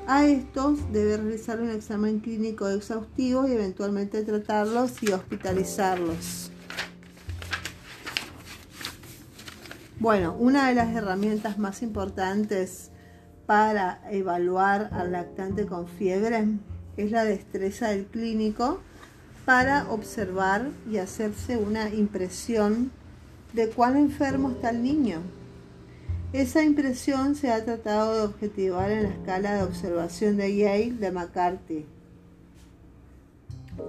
A 0.07 0.25
estos 0.25 0.79
debe 0.91 1.17
realizar 1.17 1.59
un 1.59 1.69
examen 1.69 2.19
clínico 2.19 2.69
exhaustivo 2.69 3.47
y 3.47 3.51
eventualmente 3.51 4.23
tratarlos 4.23 5.03
y 5.03 5.11
hospitalizarlos. 5.11 6.50
Bueno, 10.01 10.35
una 10.39 10.67
de 10.67 10.73
las 10.73 10.95
herramientas 10.95 11.59
más 11.59 11.83
importantes 11.83 12.89
para 13.45 14.01
evaluar 14.09 14.89
al 14.93 15.11
lactante 15.11 15.67
con 15.67 15.87
fiebre 15.87 16.43
es 16.97 17.11
la 17.11 17.23
destreza 17.23 17.89
del 17.89 18.07
clínico 18.07 18.79
para 19.45 19.87
observar 19.91 20.69
y 20.89 20.97
hacerse 20.97 21.57
una 21.57 21.91
impresión 21.91 22.91
de 23.53 23.69
cuán 23.69 23.95
enfermo 23.95 24.49
está 24.49 24.71
el 24.71 24.81
niño. 24.81 25.19
Esa 26.33 26.63
impresión 26.63 27.35
se 27.35 27.51
ha 27.51 27.63
tratado 27.63 28.15
de 28.15 28.21
objetivar 28.23 28.89
en 28.89 29.03
la 29.03 29.09
escala 29.09 29.53
de 29.53 29.61
observación 29.61 30.35
de 30.35 30.55
Yale 30.55 30.93
de 30.93 31.11
McCarthy, 31.11 31.85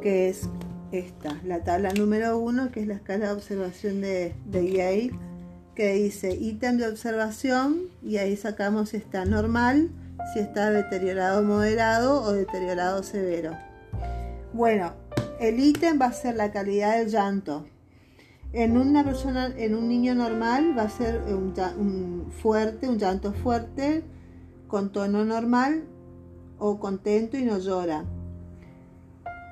que 0.03 0.29
es 0.29 0.47
esta, 0.93 1.41
la 1.43 1.65
tabla 1.65 1.95
número 1.95 2.37
uno, 2.37 2.71
que 2.71 2.81
es 2.81 2.87
la 2.87 2.97
escala 2.97 3.29
de 3.29 3.33
observación 3.33 4.03
de, 4.03 4.35
de 4.45 4.71
Yale, 4.71 5.32
que 5.75 5.95
dice 5.95 6.35
ítem 6.35 6.77
de 6.77 6.89
observación 6.89 7.89
y 8.03 8.19
ahí 8.19 8.37
sacamos 8.37 8.91
si 8.91 8.99
está 8.99 9.25
normal, 9.25 9.91
si 10.33 10.41
está 10.41 10.71
deteriorado 10.71 11.43
moderado 11.43 12.23
o 12.23 12.33
deteriorado 12.33 13.03
severo. 13.03 13.57
Bueno, 14.53 14.93
el 15.41 15.59
ítem 15.59 16.01
va 16.01 16.07
a 16.07 16.13
ser 16.13 16.37
la 16.37 16.53
calidad 16.53 16.99
del 16.99 17.09
llanto, 17.09 17.67
en 18.55 18.77
una 18.77 19.03
persona, 19.03 19.47
en 19.57 19.75
un 19.75 19.89
niño 19.89 20.15
normal 20.15 20.77
va 20.77 20.83
a 20.83 20.91
ser 20.91 21.23
un, 21.23 22.31
fuerte, 22.43 22.87
un 22.87 22.99
llanto 22.99 23.33
fuerte, 23.33 24.05
con 24.69 24.93
tono 24.93 25.25
normal 25.25 25.85
o 26.59 26.79
contento 26.79 27.39
y 27.39 27.45
no 27.45 27.59
llora. 27.59 28.05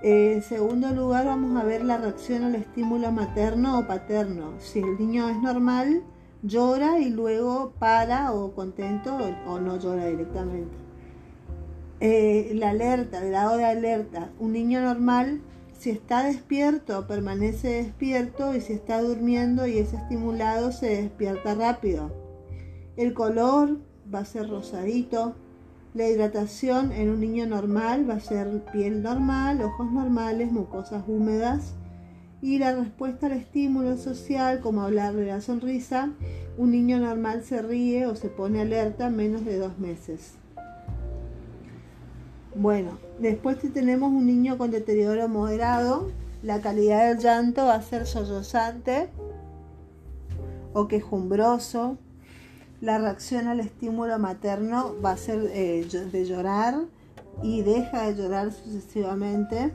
En 0.03 0.43
segundo 0.43 0.91
lugar 0.93 1.27
vamos 1.27 1.61
a 1.61 1.65
ver 1.65 1.85
la 1.85 1.99
reacción 1.99 2.45
al 2.45 2.55
estímulo 2.55 3.13
materno 3.13 3.79
o 3.79 3.87
paterno. 3.87 4.55
Si 4.59 4.79
el 4.79 4.99
niño 4.99 5.29
es 5.29 5.39
normal, 5.39 6.03
llora 6.43 6.99
y 6.99 7.11
luego 7.11 7.73
para 7.79 8.33
o 8.33 8.55
contento 8.55 9.19
o, 9.47 9.61
no 9.61 9.79
llora 9.79 10.07
directamente. 10.07 10.75
Eh, 12.01 12.53
la 12.55 12.71
alerta, 12.71 13.19
el 13.19 13.29
grado 13.29 13.59
de 13.59 13.65
alerta. 13.65 14.31
Un 14.39 14.53
niño 14.53 14.81
normal 14.81 15.43
si 15.81 15.89
está 15.89 16.25
despierto, 16.25 17.07
permanece 17.07 17.69
despierto 17.69 18.55
y 18.55 18.61
si 18.61 18.75
está 18.75 19.01
durmiendo 19.01 19.67
y 19.67 19.79
es 19.79 19.95
estimulado, 19.95 20.73
se 20.73 20.89
despierta 20.89 21.55
rápido. 21.55 22.13
El 22.99 23.15
color 23.15 23.79
va 24.15 24.19
a 24.19 24.25
ser 24.27 24.51
rosadito. 24.51 25.37
La 25.93 26.09
hidratación 26.09 26.93
en 26.93 27.11
un 27.11 27.21
niño 27.21 27.47
normal 27.47 28.09
va 28.09 28.15
a 28.15 28.21
ser 28.21 28.63
piel 28.73 29.03
normal, 29.03 29.61
ojos 29.61 29.91
normales, 29.91 30.53
mucosas 30.53 31.03
húmedas. 31.09 31.75
Y 32.41 32.59
la 32.59 32.75
respuesta 32.75 33.27
al 33.27 33.33
estímulo 33.33 33.97
social, 33.97 34.61
como 34.61 34.83
hablar 34.83 35.15
de 35.15 35.27
la 35.27 35.41
sonrisa, 35.41 36.11
un 36.57 36.71
niño 36.71 36.99
normal 37.01 37.43
se 37.43 37.61
ríe 37.61 38.07
o 38.07 38.15
se 38.15 38.29
pone 38.29 38.61
alerta 38.61 39.11
menos 39.11 39.45
de 39.45 39.59
dos 39.59 39.79
meses. 39.79 40.35
Bueno, 42.55 42.99
después 43.19 43.59
si 43.61 43.69
tenemos 43.69 44.11
un 44.11 44.27
niño 44.27 44.59
con 44.59 44.71
deterioro 44.71 45.29
moderado, 45.29 46.11
la 46.43 46.61
calidad 46.61 47.09
del 47.09 47.19
llanto 47.19 47.67
va 47.67 47.75
a 47.75 47.83
ser 47.83 48.07
sollozante 48.07 49.09
o 50.73 50.89
quejumbroso. 50.89 51.99
La 52.81 52.97
reacción 52.97 53.47
al 53.47 53.61
estímulo 53.61 54.19
materno 54.19 54.95
va 55.05 55.11
a 55.11 55.17
ser 55.19 55.51
eh, 55.53 55.87
de 56.11 56.25
llorar 56.25 56.87
y 57.43 57.61
deja 57.61 58.07
de 58.07 58.15
llorar 58.17 58.53
sucesivamente. 58.53 59.71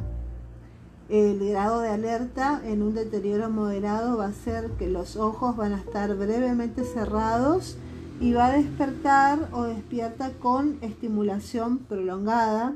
El 1.07 1.49
grado 1.49 1.81
de 1.81 1.89
alerta 1.89 2.61
en 2.65 2.81
un 2.81 2.95
deterioro 2.95 3.51
moderado 3.51 4.17
va 4.17 4.25
a 4.25 4.33
ser 4.33 4.71
que 4.71 4.87
los 4.87 5.17
ojos 5.17 5.55
van 5.55 5.73
a 5.73 5.77
estar 5.77 6.15
brevemente 6.15 6.83
cerrados 6.83 7.77
y 8.19 8.33
va 8.33 8.47
a 8.47 8.53
despertar 8.53 9.49
o 9.51 9.65
despierta 9.65 10.31
con 10.39 10.79
estimulación 10.81 11.77
prolongada. 11.77 12.73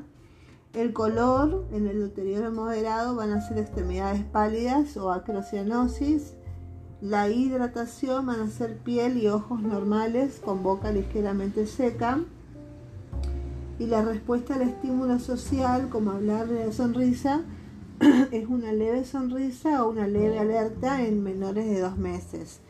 El 0.74 0.92
color 0.92 1.66
en 1.72 1.88
el 1.88 1.98
deterioro 1.98 2.52
moderado 2.52 3.16
van 3.16 3.32
a 3.32 3.40
ser 3.40 3.58
extremidades 3.58 4.22
pálidas 4.22 4.96
o 4.96 5.10
acrocianosis. 5.10 6.34
La 7.02 7.30
hidratación 7.30 8.26
van 8.26 8.40
a 8.40 8.48
ser 8.48 8.76
piel 8.76 9.16
y 9.16 9.28
ojos 9.28 9.62
normales 9.62 10.38
con 10.44 10.62
boca 10.62 10.92
ligeramente 10.92 11.66
seca. 11.66 12.20
Y 13.78 13.86
la 13.86 14.02
respuesta 14.02 14.56
al 14.56 14.62
estímulo 14.62 15.18
social, 15.18 15.88
como 15.88 16.10
hablar 16.10 16.46
de 16.48 16.66
la 16.66 16.72
sonrisa, 16.72 17.40
es 18.32 18.46
una 18.46 18.72
leve 18.72 19.06
sonrisa 19.06 19.82
o 19.82 19.90
una 19.90 20.06
leve 20.06 20.38
alerta 20.38 21.02
en 21.02 21.22
menores 21.22 21.64
de 21.64 21.80
dos 21.80 21.96
meses. 21.96 22.60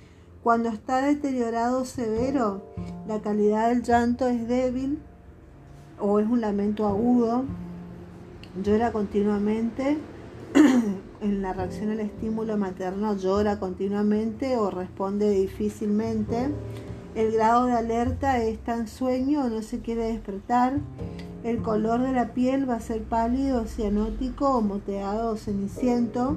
Cuando 0.45 0.69
está 0.69 1.03
deteriorado 1.03 1.85
severo, 1.85 2.63
la 3.09 3.21
calidad 3.23 3.71
del 3.71 3.83
llanto 3.83 4.29
es 4.29 4.47
débil 4.47 5.01
o 5.99 6.21
es 6.21 6.29
un 6.29 6.41
lamento 6.41 6.87
agudo, 6.87 7.45
llora 8.63 8.93
continuamente, 8.93 9.99
en 11.21 11.43
la 11.43 11.53
reacción 11.53 11.91
al 11.91 12.01
estímulo 12.01 12.57
materno 12.57 13.17
llora 13.17 13.59
continuamente 13.59 14.57
o 14.57 14.71
responde 14.71 15.31
difícilmente. 15.31 16.51
El 17.15 17.33
grado 17.33 17.67
de 17.67 17.73
alerta 17.73 18.43
está 18.43 18.77
en 18.77 18.89
sueño 18.89 19.45
o 19.45 19.49
no 19.49 19.63
se 19.63 19.81
quiere 19.81 20.05
despertar. 20.05 20.79
El 21.43 21.63
color 21.63 22.03
de 22.03 22.13
la 22.13 22.35
piel 22.35 22.69
va 22.69 22.77
a 22.77 22.81
ser 22.81 23.03
pálido, 23.03 23.67
cianótico 23.67 24.57
o 24.57 24.61
moteado 24.61 25.33
o 25.33 25.37
ceniciento. 25.37 26.37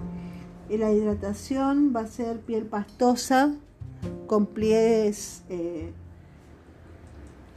Y 0.70 0.78
la 0.78 0.92
hidratación 0.92 1.94
va 1.96 2.02
a 2.02 2.08
ser 2.08 2.40
piel 2.40 2.66
pastosa, 2.66 3.54
con 4.28 4.46
pliegues, 4.46 5.44
eh, 5.50 5.92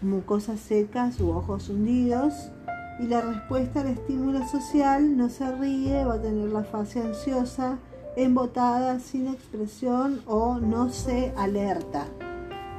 mucosas 0.02 0.60
secas 0.60 1.20
u 1.20 1.30
ojos 1.30 1.68
hundidos. 1.68 2.50
Y 2.98 3.06
la 3.06 3.20
respuesta 3.20 3.80
al 3.80 3.88
estímulo 3.88 4.46
social 4.48 5.16
no 5.16 5.28
se 5.28 5.50
ríe, 5.52 6.04
va 6.04 6.14
a 6.14 6.22
tener 6.22 6.48
la 6.48 6.64
fase 6.64 7.00
ansiosa, 7.00 7.78
embotada, 8.16 9.00
sin 9.00 9.28
expresión 9.28 10.22
o 10.26 10.58
no 10.58 10.90
se 10.90 11.32
alerta. 11.36 12.06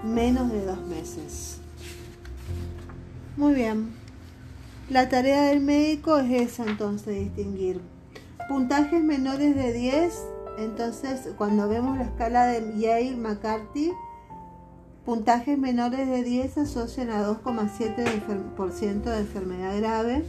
Menos 0.03 0.51
de 0.51 0.65
dos 0.65 0.81
meses. 0.87 1.59
Muy 3.35 3.53
bien. 3.53 3.91
La 4.89 5.09
tarea 5.09 5.43
del 5.43 5.59
médico 5.59 6.17
es 6.17 6.31
esa 6.31 6.63
entonces, 6.65 7.15
distinguir 7.15 7.81
puntajes 8.47 9.03
menores 9.03 9.55
de 9.55 9.73
10 9.73 10.13
entonces, 10.57 11.29
cuando 11.37 11.69
vemos 11.69 11.97
la 11.97 12.05
escala 12.05 12.47
de 12.47 12.79
Yale-McCarthy, 12.79 13.93
puntajes 15.07 15.57
menores 15.57 16.09
de 16.09 16.21
10 16.21 16.51
se 16.51 16.59
asocian 16.59 17.11
a 17.11 17.25
2,7% 17.25 19.03
de 19.03 19.19
enfermedad 19.19 19.77
grave. 19.77 20.25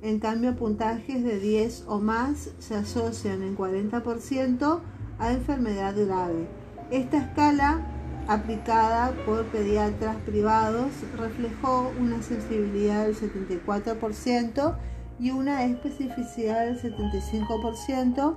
En 0.00 0.18
cambio, 0.18 0.56
puntajes 0.56 1.22
de 1.22 1.38
10 1.38 1.84
o 1.88 1.98
más 2.00 2.48
se 2.58 2.74
asocian 2.74 3.42
en 3.42 3.54
40% 3.54 4.80
a 5.18 5.30
enfermedad 5.30 5.94
grave. 5.94 6.48
Esta 6.90 7.18
escala, 7.18 7.86
aplicada 8.26 9.12
por 9.26 9.44
pediatras 9.48 10.16
privados, 10.24 10.88
reflejó 11.18 11.92
una 12.00 12.22
sensibilidad 12.22 13.04
del 13.04 13.16
74% 13.16 14.74
y 15.20 15.32
una 15.32 15.66
especificidad 15.66 16.64
del 16.64 16.80
75% 16.80 18.36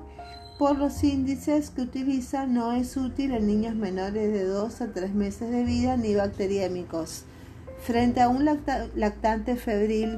por 0.57 0.77
los 0.77 1.03
índices 1.03 1.69
que 1.69 1.81
utiliza 1.81 2.47
no 2.47 2.73
es 2.73 2.97
útil 2.97 3.31
en 3.31 3.45
niños 3.45 3.75
menores 3.75 4.33
de 4.33 4.43
2 4.43 4.81
a 4.81 4.87
3 4.87 5.13
meses 5.13 5.51
de 5.51 5.63
vida 5.63 5.97
ni 5.97 6.15
bacteriémicos. 6.15 7.23
Frente 7.83 8.21
a 8.21 8.29
un 8.29 8.43
lactante 8.95 9.55
febril 9.55 10.17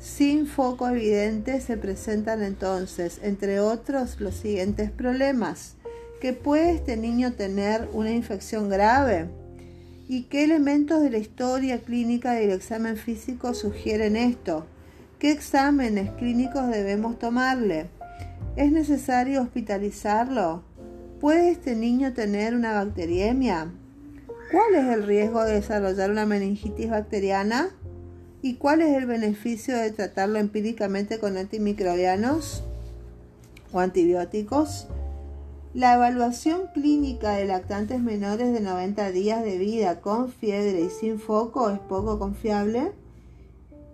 sin 0.00 0.46
foco 0.46 0.88
evidente 0.88 1.60
se 1.60 1.76
presentan 1.76 2.42
entonces, 2.42 3.20
entre 3.22 3.60
otros, 3.60 4.20
los 4.20 4.34
siguientes 4.34 4.90
problemas. 4.90 5.74
¿Que 6.20 6.32
puede 6.32 6.72
este 6.72 6.96
niño 6.96 7.34
tener 7.34 7.88
una 7.92 8.10
infección 8.10 8.68
grave? 8.68 9.28
¿Y 10.08 10.24
qué 10.24 10.42
elementos 10.42 11.02
de 11.02 11.10
la 11.10 11.18
historia 11.18 11.78
clínica 11.78 12.32
del 12.32 12.50
examen 12.50 12.96
físico 12.96 13.54
sugieren 13.54 14.16
esto? 14.16 14.66
¿Qué 15.20 15.30
exámenes 15.30 16.10
clínicos 16.12 16.68
debemos 16.68 17.18
tomarle? 17.18 17.88
¿Es 18.58 18.72
necesario 18.72 19.40
hospitalizarlo? 19.40 20.64
¿Puede 21.20 21.50
este 21.50 21.76
niño 21.76 22.12
tener 22.12 22.56
una 22.56 22.72
bacteriemia? 22.72 23.72
¿Cuál 24.50 24.74
es 24.74 24.92
el 24.92 25.06
riesgo 25.06 25.44
de 25.44 25.52
desarrollar 25.52 26.10
una 26.10 26.26
meningitis 26.26 26.90
bacteriana? 26.90 27.70
¿Y 28.42 28.54
cuál 28.54 28.82
es 28.82 28.96
el 28.96 29.06
beneficio 29.06 29.76
de 29.76 29.92
tratarlo 29.92 30.40
empíricamente 30.40 31.20
con 31.20 31.36
antimicrobianos 31.36 32.64
o 33.72 33.78
antibióticos? 33.78 34.88
La 35.72 35.94
evaluación 35.94 36.62
clínica 36.74 37.34
de 37.34 37.44
lactantes 37.44 38.00
menores 38.00 38.52
de 38.52 38.60
90 38.60 39.12
días 39.12 39.44
de 39.44 39.56
vida 39.56 40.00
con 40.00 40.32
fiebre 40.32 40.80
y 40.80 40.90
sin 40.90 41.20
foco 41.20 41.70
es 41.70 41.78
poco 41.78 42.18
confiable 42.18 42.90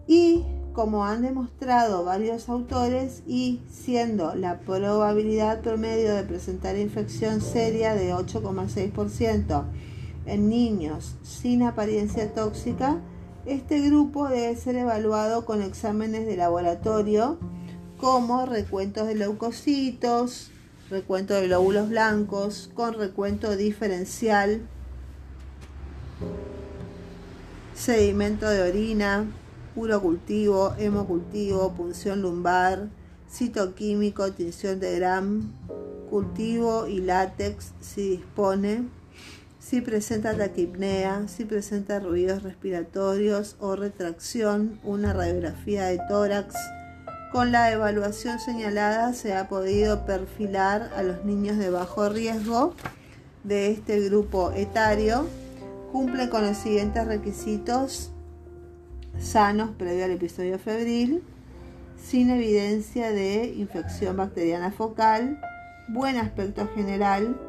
y 0.07 0.43
como 0.75 1.07
han 1.07 1.23
demostrado 1.23 2.05
varios 2.05 2.49
autores 2.49 3.23
y 3.27 3.63
siendo 3.71 4.35
la 4.35 4.59
probabilidad 4.59 5.61
promedio 5.61 6.15
de 6.15 6.25
presentar 6.25 6.77
infección 6.77 7.41
seria 7.41 7.95
de 7.95 8.13
8,6% 8.13 9.65
en 10.27 10.49
niños 10.49 11.15
sin 11.23 11.63
apariencia 11.63 12.35
tóxica, 12.35 13.01
este 13.47 13.81
grupo 13.81 14.29
debe 14.29 14.57
ser 14.57 14.75
evaluado 14.75 15.45
con 15.45 15.63
exámenes 15.63 16.27
de 16.27 16.37
laboratorio 16.37 17.39
como 17.97 18.45
recuentos 18.45 19.07
de 19.07 19.15
leucocitos, 19.15 20.51
recuento 20.91 21.35
de 21.35 21.47
glóbulos 21.47 21.89
blancos, 21.89 22.71
con 22.75 22.95
recuento 22.95 23.57
diferencial, 23.57 24.67
sedimento 27.75 28.49
de 28.49 28.63
orina, 28.63 29.27
urocultivo, 29.77 30.75
hemocultivo, 30.79 31.73
punción 31.73 32.23
lumbar, 32.23 32.89
citoquímico, 33.31 34.33
tinción 34.33 34.81
de 34.81 34.97
Gram, 34.97 35.53
cultivo 36.11 36.87
y 36.87 37.01
látex 37.01 37.73
si 37.81 38.11
dispone, 38.11 38.85
si 39.59 39.81
presenta 39.81 40.37
taquipnea, 40.37 41.27
si 41.27 41.45
presenta 41.45 41.99
ruidos 41.99 42.43
respiratorios 42.43 43.57
o 43.59 43.77
retracción, 43.77 44.79
una 44.85 45.13
radiografía 45.13 45.87
de 45.87 45.99
tórax. 46.09 46.55
Con 47.33 47.51
la 47.51 47.73
evaluación 47.73 48.39
señalada 48.39 49.13
se 49.13 49.35
ha 49.35 49.49
podido 49.49 50.07
perfilar 50.07 50.93
a 50.97 51.03
los 51.03 51.25
niños 51.25 51.59
de 51.59 51.71
bajo 51.71 52.09
riesgo 52.09 52.75
de 53.43 53.73
este 53.73 54.01
grupo 54.03 54.53
etario. 54.53 55.27
Cumplen 55.91 56.29
con 56.29 56.47
los 56.47 56.57
siguientes 56.57 57.05
requisitos 57.07 58.11
sanos 59.19 59.71
previo 59.77 60.05
al 60.05 60.13
episodio 60.13 60.59
febril, 60.59 61.23
sin 61.97 62.31
evidencia 62.31 63.11
de 63.11 63.55
infección 63.57 64.17
bacteriana 64.17 64.71
focal, 64.71 65.41
buen 65.89 66.17
aspecto 66.17 66.69
general, 66.75 67.41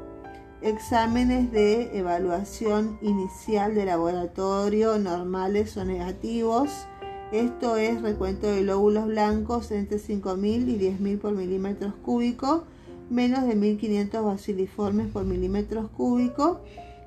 exámenes 0.61 1.51
de 1.51 1.97
evaluación 1.97 2.97
inicial 3.01 3.75
de 3.75 3.85
laboratorio 3.85 4.97
normales 4.97 5.75
o 5.77 5.85
negativos, 5.85 6.87
esto 7.31 7.75
es 7.75 8.01
recuento 8.01 8.47
de 8.47 8.61
glóbulos 8.61 9.07
blancos 9.07 9.71
entre 9.71 9.97
5.000 9.97 10.69
y 10.69 10.79
10.000 10.79 11.19
por 11.19 11.33
milímetros 11.33 11.93
cúbicos, 11.95 12.61
menos 13.09 13.47
de 13.47 13.55
1.500 13.55 14.23
baciliformes 14.23 15.07
por 15.11 15.25
milímetros 15.25 15.89
cúbicos 15.91 16.59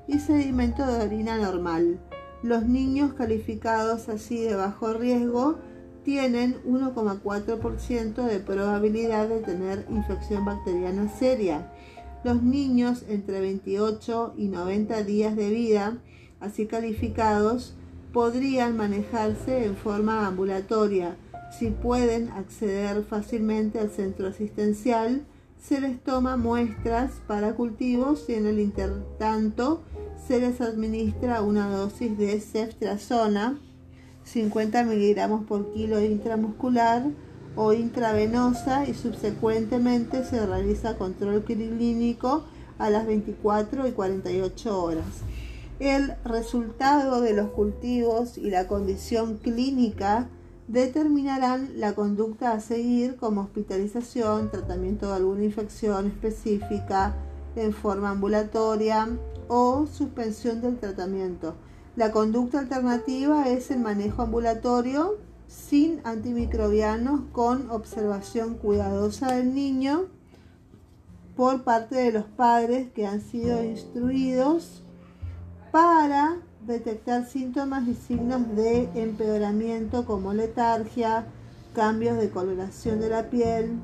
y 0.07 0.19
sedimento 0.19 0.85
de 0.85 1.05
orina 1.05 1.37
normal. 1.37 1.99
Los 2.41 2.65
niños 2.65 3.13
calificados 3.13 4.07
así 4.07 4.41
de 4.41 4.55
bajo 4.55 4.93
riesgo 4.93 5.57
tienen 6.03 6.55
1,4% 6.63 8.25
de 8.25 8.39
probabilidad 8.39 9.27
de 9.27 9.41
tener 9.41 9.85
infección 9.89 10.45
bacteriana 10.45 11.09
seria. 11.09 11.71
Los 12.23 12.41
niños 12.41 13.03
entre 13.09 13.41
28 13.41 14.33
y 14.37 14.47
90 14.47 15.03
días 15.03 15.35
de 15.35 15.49
vida, 15.49 15.97
así 16.39 16.65
calificados, 16.65 17.75
podrían 18.13 18.77
manejarse 18.77 19.65
en 19.65 19.75
forma 19.75 20.25
ambulatoria. 20.25 21.17
Si 21.57 21.71
pueden 21.71 22.29
acceder 22.29 23.03
fácilmente 23.03 23.79
al 23.79 23.89
centro 23.89 24.27
asistencial, 24.27 25.25
se 25.61 25.81
les 25.81 26.01
toma 26.01 26.37
muestras 26.37 27.11
para 27.27 27.53
cultivos 27.53 28.29
y 28.29 28.35
en 28.35 28.45
el 28.45 28.59
intertanto 28.59 29.81
se 30.27 30.39
les 30.39 30.61
administra 30.61 31.41
una 31.41 31.69
dosis 31.69 32.17
de 32.17 32.39
ceftriaxona 32.39 33.59
50 34.23 34.83
miligramos 34.83 35.45
por 35.45 35.73
kilo 35.73 35.99
intramuscular 35.99 37.03
o 37.55 37.73
intravenosa 37.73 38.87
y 38.87 38.93
subsecuentemente 38.93 40.23
se 40.23 40.45
realiza 40.45 40.97
control 40.97 41.43
clínico 41.43 42.43
a 42.77 42.89
las 42.89 43.05
24 43.07 43.87
y 43.87 43.91
48 43.91 44.83
horas. 44.83 45.05
El 45.79 46.13
resultado 46.23 47.21
de 47.21 47.33
los 47.33 47.49
cultivos 47.49 48.37
y 48.37 48.49
la 48.49 48.67
condición 48.67 49.37
clínica 49.37 50.29
determinarán 50.67 51.71
la 51.75 51.93
conducta 51.93 52.51
a 52.51 52.59
seguir 52.59 53.15
como 53.15 53.41
hospitalización, 53.41 54.51
tratamiento 54.51 55.07
de 55.07 55.15
alguna 55.15 55.43
infección 55.43 56.07
específica 56.07 57.15
en 57.55 57.73
forma 57.73 58.11
ambulatoria 58.11 59.07
o 59.49 59.85
suspensión 59.87 60.61
del 60.61 60.77
tratamiento. 60.77 61.55
La 61.97 62.11
conducta 62.11 62.59
alternativa 62.59 63.49
es 63.49 63.71
el 63.71 63.79
manejo 63.79 64.21
ambulatorio 64.21 65.17
sin 65.47 65.99
antimicrobianos 66.05 67.21
con 67.33 67.69
observación 67.71 68.53
cuidadosa 68.53 69.33
del 69.33 69.53
niño 69.53 70.05
por 71.35 71.63
parte 71.63 71.95
de 71.95 72.11
los 72.11 72.25
padres 72.25 72.89
que 72.91 73.07
han 73.07 73.21
sido 73.21 73.63
instruidos 73.63 74.83
para 75.71 76.37
detectar 76.65 77.25
síntomas 77.25 77.87
y 77.87 77.95
signos 77.95 78.55
de 78.55 78.89
empeoramiento 78.93 80.05
como 80.05 80.33
letargia, 80.33 81.25
cambios 81.73 82.17
de 82.17 82.29
coloración 82.29 82.99
de 82.99 83.09
la 83.09 83.29
piel, 83.29 83.79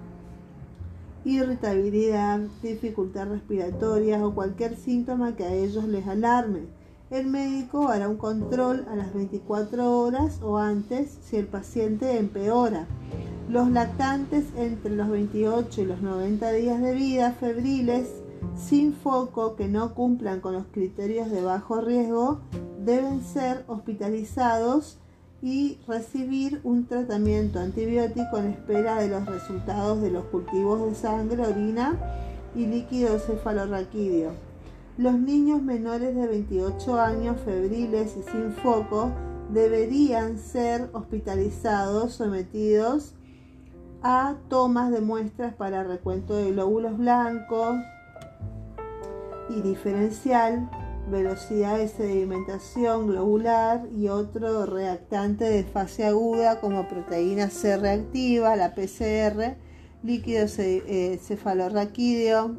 irritabilidad, 1.25 2.39
dificultad 2.61 3.27
respiratoria 3.27 4.25
o 4.25 4.33
cualquier 4.33 4.77
síntoma 4.77 5.35
que 5.35 5.43
a 5.43 5.53
ellos 5.53 5.85
les 5.85 6.07
alarme. 6.07 6.61
El 7.09 7.27
médico 7.27 7.89
hará 7.89 8.07
un 8.07 8.17
control 8.17 8.85
a 8.89 8.95
las 8.95 9.13
24 9.13 9.99
horas 9.99 10.39
o 10.41 10.57
antes 10.57 11.17
si 11.23 11.35
el 11.37 11.47
paciente 11.47 12.17
empeora. 12.17 12.87
Los 13.49 13.69
lactantes 13.69 14.45
entre 14.55 14.95
los 14.95 15.09
28 15.09 15.81
y 15.81 15.85
los 15.85 16.01
90 16.01 16.51
días 16.51 16.81
de 16.81 16.93
vida 16.93 17.31
febriles 17.33 18.09
sin 18.55 18.93
foco 18.93 19.55
que 19.55 19.67
no 19.67 19.93
cumplan 19.93 20.39
con 20.39 20.53
los 20.53 20.65
criterios 20.71 21.29
de 21.29 21.41
bajo 21.41 21.81
riesgo 21.81 22.39
deben 22.79 23.21
ser 23.21 23.65
hospitalizados 23.67 24.99
y 25.41 25.77
recibir 25.87 26.61
un 26.63 26.87
tratamiento 26.87 27.59
antibiótico 27.59 28.37
en 28.37 28.47
espera 28.47 29.01
de 29.01 29.09
los 29.09 29.25
resultados 29.25 30.01
de 30.01 30.11
los 30.11 30.25
cultivos 30.25 30.81
de 30.89 30.95
sangre, 30.95 31.45
orina 31.45 31.99
y 32.55 32.65
líquido 32.65 33.19
cefalorraquídeo. 33.19 34.31
Los 34.97 35.19
niños 35.19 35.61
menores 35.61 36.15
de 36.15 36.27
28 36.27 36.99
años 36.99 37.37
febriles 37.43 38.15
y 38.17 38.23
sin 38.31 38.53
foco 38.53 39.11
deberían 39.51 40.37
ser 40.37 40.89
hospitalizados, 40.93 42.13
sometidos 42.13 43.13
a 44.01 44.35
tomas 44.49 44.91
de 44.91 45.01
muestras 45.01 45.53
para 45.53 45.83
recuento 45.83 46.35
de 46.35 46.51
glóbulos 46.51 46.97
blancos, 46.97 47.75
y 49.49 49.61
diferencial, 49.61 50.69
velocidad 51.09 51.77
de 51.77 51.87
sedimentación 51.87 53.07
globular 53.07 53.87
y 53.95 54.07
otro 54.07 54.65
reactante 54.65 55.45
de 55.45 55.63
fase 55.63 56.05
aguda 56.05 56.59
como 56.59 56.87
proteína 56.87 57.49
C 57.49 57.77
reactiva, 57.77 58.55
la 58.55 58.73
PCR, 58.73 59.55
líquido 60.03 60.45
eh, 60.57 61.19
cefalorraquídeo, 61.21 62.55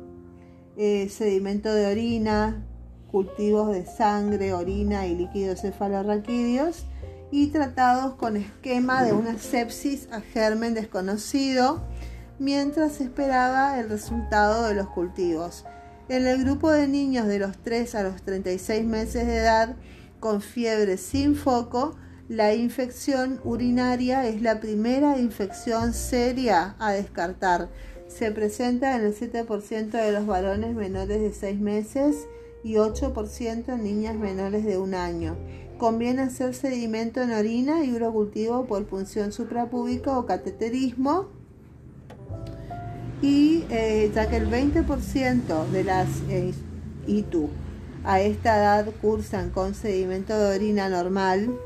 eh, 0.76 1.08
sedimento 1.08 1.72
de 1.72 1.86
orina, 1.86 2.64
cultivos 3.10 3.72
de 3.72 3.86
sangre, 3.86 4.52
orina 4.52 5.06
y 5.06 5.16
líquidos 5.16 5.62
cefalorraquídeos 5.62 6.86
y 7.30 7.48
tratados 7.48 8.14
con 8.14 8.36
esquema 8.36 9.02
de 9.02 9.12
una 9.12 9.38
sepsis 9.38 10.08
a 10.12 10.20
germen 10.20 10.74
desconocido 10.74 11.82
mientras 12.38 13.00
esperaba 13.00 13.80
el 13.80 13.88
resultado 13.88 14.68
de 14.68 14.74
los 14.74 14.88
cultivos. 14.88 15.64
En 16.08 16.24
el 16.24 16.44
grupo 16.44 16.70
de 16.70 16.86
niños 16.86 17.26
de 17.26 17.40
los 17.40 17.58
3 17.58 17.96
a 17.96 18.04
los 18.04 18.22
36 18.22 18.84
meses 18.84 19.26
de 19.26 19.38
edad 19.38 19.74
con 20.20 20.40
fiebre 20.40 20.98
sin 20.98 21.34
foco, 21.34 21.96
la 22.28 22.54
infección 22.54 23.40
urinaria 23.42 24.28
es 24.28 24.40
la 24.40 24.60
primera 24.60 25.18
infección 25.18 25.92
seria 25.92 26.76
a 26.78 26.92
descartar. 26.92 27.70
Se 28.06 28.30
presenta 28.30 28.94
en 28.94 29.04
el 29.04 29.16
7% 29.16 29.90
de 29.90 30.12
los 30.12 30.26
varones 30.26 30.76
menores 30.76 31.20
de 31.20 31.32
6 31.32 31.58
meses 31.58 32.28
y 32.62 32.74
8% 32.74 33.68
en 33.68 33.82
niñas 33.82 34.14
menores 34.14 34.64
de 34.64 34.78
un 34.78 34.94
año. 34.94 35.36
Conviene 35.76 36.22
hacer 36.22 36.54
sedimento 36.54 37.20
en 37.20 37.32
orina 37.32 37.84
y 37.84 37.92
urocultivo 37.92 38.66
por 38.66 38.86
punción 38.86 39.32
suprapúbica 39.32 40.16
o 40.16 40.24
cateterismo 40.24 41.45
y 43.22 43.64
eh, 43.70 44.10
ya 44.14 44.28
que 44.28 44.36
el 44.36 44.50
20% 44.50 45.66
de 45.68 45.84
las 45.84 46.08
eh, 46.28 46.52
ITU 47.06 47.48
a 48.04 48.20
esta 48.20 48.58
edad 48.58 48.86
cursan 49.00 49.50
con 49.50 49.74
sedimento 49.74 50.38
de 50.38 50.54
orina 50.54 50.88
normal 50.88 51.56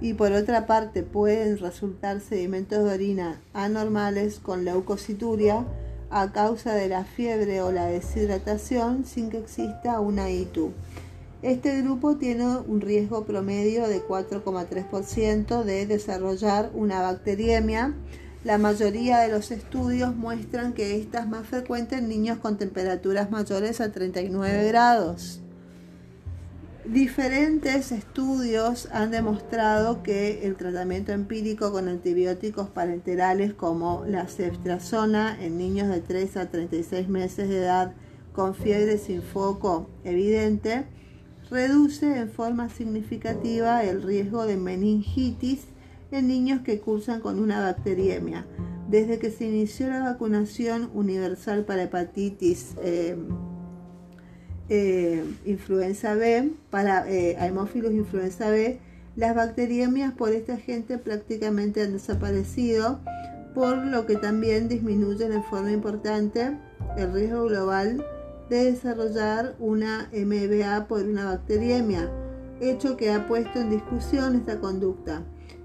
y 0.00 0.14
por 0.14 0.32
otra 0.32 0.66
parte 0.66 1.02
pueden 1.02 1.58
resultar 1.58 2.20
sedimentos 2.20 2.84
de 2.84 2.92
orina 2.92 3.40
anormales 3.54 4.38
con 4.38 4.64
leucocituria, 4.64 5.64
a 6.10 6.30
causa 6.30 6.74
de 6.74 6.88
la 6.88 7.04
fiebre 7.04 7.60
o 7.62 7.72
la 7.72 7.86
deshidratación 7.86 9.04
sin 9.04 9.30
que 9.30 9.38
exista 9.38 9.98
una 9.98 10.30
ITU. 10.30 10.72
Este 11.42 11.82
grupo 11.82 12.16
tiene 12.16 12.58
un 12.58 12.80
riesgo 12.80 13.24
promedio 13.24 13.88
de 13.88 14.00
4,3% 14.06 15.64
de 15.64 15.86
desarrollar 15.86 16.70
una 16.72 17.02
bacteriemia. 17.02 17.94
La 18.44 18.58
mayoría 18.58 19.20
de 19.20 19.28
los 19.30 19.50
estudios 19.50 20.14
muestran 20.14 20.74
que 20.74 20.96
esta 20.98 21.20
es 21.20 21.26
más 21.26 21.46
frecuente 21.46 21.96
en 21.96 22.10
niños 22.10 22.36
con 22.38 22.58
temperaturas 22.58 23.30
mayores 23.30 23.80
a 23.80 23.90
39 23.90 24.68
grados. 24.68 25.40
Diferentes 26.84 27.90
estudios 27.90 28.90
han 28.92 29.10
demostrado 29.10 30.02
que 30.02 30.46
el 30.46 30.56
tratamiento 30.56 31.12
empírico 31.12 31.72
con 31.72 31.88
antibióticos 31.88 32.68
parenterales 32.68 33.54
como 33.54 34.04
la 34.06 34.26
ceftriaxona 34.26 35.42
en 35.42 35.56
niños 35.56 35.88
de 35.88 36.02
3 36.02 36.36
a 36.36 36.50
36 36.50 37.08
meses 37.08 37.48
de 37.48 37.60
edad 37.60 37.94
con 38.34 38.54
fiebre 38.54 38.98
sin 38.98 39.22
foco 39.22 39.88
evidente 40.04 40.84
reduce 41.50 42.18
en 42.18 42.28
forma 42.28 42.68
significativa 42.68 43.82
el 43.82 44.02
riesgo 44.02 44.44
de 44.44 44.58
meningitis 44.58 45.60
en 46.14 46.28
niños 46.28 46.60
que 46.62 46.80
cursan 46.80 47.20
con 47.20 47.38
una 47.38 47.60
bacteriemia. 47.60 48.46
Desde 48.88 49.18
que 49.18 49.30
se 49.30 49.46
inició 49.46 49.88
la 49.88 50.00
vacunación 50.00 50.90
universal 50.94 51.64
para 51.64 51.84
hepatitis 51.84 52.74
eh, 52.82 53.16
eh, 54.68 55.24
influenza 55.44 56.14
B, 56.14 56.52
para 56.70 57.08
eh, 57.10 57.36
influenza 57.90 58.50
B, 58.50 58.78
las 59.16 59.34
bacteriemias 59.34 60.12
por 60.12 60.32
esta 60.32 60.56
gente 60.56 60.98
prácticamente 60.98 61.82
han 61.82 61.92
desaparecido, 61.92 63.00
por 63.54 63.76
lo 63.78 64.06
que 64.06 64.16
también 64.16 64.68
disminuyen 64.68 65.32
en 65.32 65.44
forma 65.44 65.70
importante 65.70 66.56
el 66.96 67.12
riesgo 67.12 67.44
global 67.44 68.04
de 68.50 68.72
desarrollar 68.72 69.54
una 69.58 70.10
MBA 70.12 70.86
por 70.88 71.02
una 71.02 71.26
bacteriemia, 71.26 72.10
hecho 72.60 72.96
que 72.96 73.10
ha 73.12 73.26
puesto 73.26 73.60
en 73.60 73.70
discusión 73.70 74.36
esta 74.36 74.60
conducta. 74.60 75.22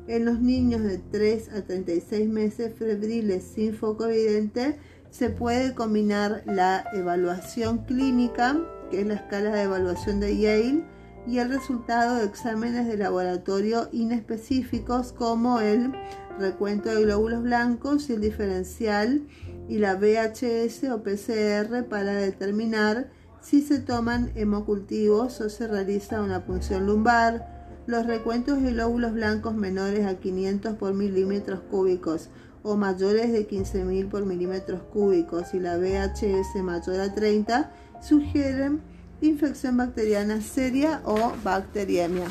En 0.09 0.25
los 0.25 0.41
niños 0.41 0.81
de 0.81 0.97
3 0.97 1.49
a 1.53 1.61
36 1.61 2.27
meses 2.27 2.73
febriles 2.73 3.43
sin 3.43 3.75
foco 3.75 4.07
evidente, 4.07 4.79
se 5.11 5.29
puede 5.29 5.75
combinar 5.75 6.41
la 6.47 6.83
evaluación 6.93 7.85
clínica 7.85 8.59
que 8.89 9.01
es 9.01 9.07
la 9.07 9.13
escala 9.13 9.51
de 9.51 9.61
evaluación 9.61 10.19
de 10.19 10.35
Yale, 10.35 10.83
y 11.27 11.37
el 11.37 11.49
resultado 11.49 12.15
de 12.15 12.25
exámenes 12.25 12.87
de 12.87 12.97
laboratorio 12.97 13.87
inespecíficos 13.91 15.13
como 15.13 15.59
el 15.59 15.93
recuento 16.39 16.89
de 16.89 17.03
glóbulos 17.03 17.43
blancos 17.43 18.09
y 18.09 18.13
el 18.13 18.21
diferencial 18.21 19.27
y 19.67 19.77
la 19.77 19.93
VHS 19.93 20.85
o 20.91 21.03
PCR 21.03 21.87
para 21.87 22.13
determinar 22.13 23.11
si 23.41 23.61
se 23.61 23.77
toman 23.77 24.31
hemocultivos 24.33 25.39
o 25.39 25.49
se 25.49 25.67
realiza 25.67 26.23
una 26.23 26.45
punción 26.45 26.87
lumbar, 26.87 27.58
los 27.89 28.05
recuentos 28.05 28.61
de 28.61 28.71
glóbulos 28.71 29.13
blancos 29.13 29.55
menores 29.55 30.05
a 30.05 30.19
500 30.19 30.75
por 30.75 30.93
milímetros 30.93 31.59
cúbicos 31.71 32.29
o 32.61 32.77
mayores 32.77 33.31
de 33.31 33.49
15.000 33.49 34.07
por 34.09 34.27
milímetros 34.27 34.83
cúbicos 34.93 35.55
y 35.55 35.59
la 35.59 35.75
VHS 35.75 36.61
mayor 36.61 36.99
a 36.99 37.15
30 37.15 37.71
sugieren 37.99 38.81
infección 39.21 39.75
bacteriana 39.75 40.39
seria 40.39 41.01
o 41.03 41.33
bacteriemia. 41.43 42.27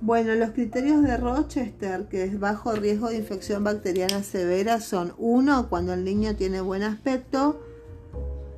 Bueno, 0.00 0.34
los 0.34 0.50
criterios 0.50 1.04
de 1.04 1.16
Rochester, 1.16 2.08
que 2.08 2.24
es 2.24 2.40
bajo 2.40 2.72
riesgo 2.72 3.10
de 3.10 3.18
infección 3.18 3.62
bacteriana 3.62 4.24
severa, 4.24 4.80
son 4.80 5.12
1. 5.16 5.68
Cuando 5.68 5.92
el 5.92 6.04
niño 6.04 6.34
tiene 6.34 6.60
buen 6.60 6.82
aspecto. 6.82 7.60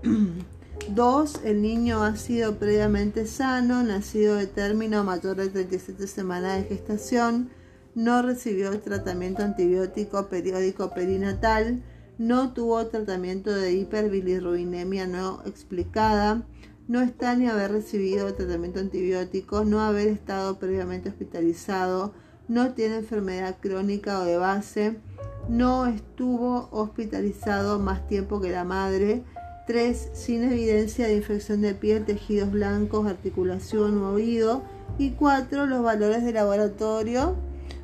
2. 0.91 1.41
El 1.45 1.63
niño 1.63 2.03
ha 2.03 2.17
sido 2.17 2.57
previamente 2.59 3.27
sano, 3.27 3.83
nacido 3.83 4.37
de 4.37 4.47
término 4.47 5.05
mayor 5.05 5.37
de 5.37 5.49
37 5.49 6.07
semanas 6.07 6.59
de 6.59 6.65
gestación, 6.69 7.51
no 7.95 8.23
recibió 8.23 8.79
tratamiento 8.81 9.43
antibiótico 9.43 10.29
periódico 10.29 10.91
perinatal, 10.91 11.83
no 12.19 12.53
tuvo 12.53 12.87
tratamiento 12.87 13.53
de 13.53 13.73
hiperbilirrubinemia 13.73 15.07
no 15.07 15.43
explicada, 15.47 16.43
no 16.89 17.01
está 17.01 17.35
ni 17.37 17.49
haber 17.49 17.73
recibido 17.73 18.35
tratamiento 18.35 18.81
antibiótico, 18.81 19.65
no 19.65 19.81
haber 19.81 20.09
estado 20.09 20.59
previamente 20.59 21.09
hospitalizado, 21.09 22.13
no 22.49 22.75
tiene 22.75 22.97
enfermedad 22.97 23.57
crónica 23.61 24.21
o 24.21 24.25
de 24.25 24.37
base, 24.37 24.99
no 25.49 25.87
estuvo 25.87 26.69
hospitalizado 26.71 27.79
más 27.79 28.07
tiempo 28.09 28.41
que 28.41 28.51
la 28.51 28.65
madre, 28.65 29.25
3. 29.67 30.11
Sin 30.13 30.45
evidencia 30.45 31.07
de 31.07 31.17
infección 31.17 31.61
de 31.61 31.75
piel, 31.75 32.05
tejidos 32.05 32.51
blancos, 32.51 33.07
articulación 33.07 33.99
u 33.99 34.07
oído. 34.07 34.63
Y 34.99 35.11
4. 35.13 35.67
Los 35.67 35.83
valores 35.83 36.25
de 36.25 36.33
laboratorio 36.33 37.37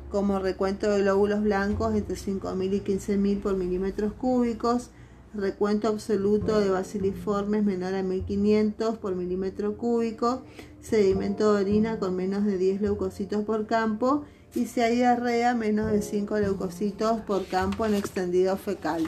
como 0.09 0.39
recuento 0.39 0.89
de 0.89 1.01
glóbulos 1.01 1.43
blancos 1.43 1.93
entre 1.93 2.15
5.000 2.15 2.73
y 2.73 2.81
15.000 2.81 3.41
por 3.41 3.55
milímetros 3.55 4.13
cúbicos, 4.13 4.89
recuento 5.33 5.87
absoluto 5.87 6.59
de 6.59 6.69
baciliformes 6.69 7.63
menor 7.63 7.93
a 7.93 8.01
1.500 8.01 8.97
por 8.97 9.15
milímetro 9.15 9.77
cúbico, 9.77 10.41
sedimento 10.81 11.53
de 11.53 11.61
orina 11.61 11.99
con 11.99 12.15
menos 12.15 12.45
de 12.45 12.57
10 12.57 12.81
leucocitos 12.81 13.43
por 13.43 13.67
campo 13.67 14.23
y 14.55 14.65
si 14.65 14.81
hay 14.81 14.95
diarrea 14.95 15.53
menos 15.53 15.91
de 15.91 16.01
5 16.01 16.39
leucocitos 16.39 17.21
por 17.21 17.45
campo 17.45 17.85
en 17.85 17.93
extendido 17.93 18.57
fecal. 18.57 19.07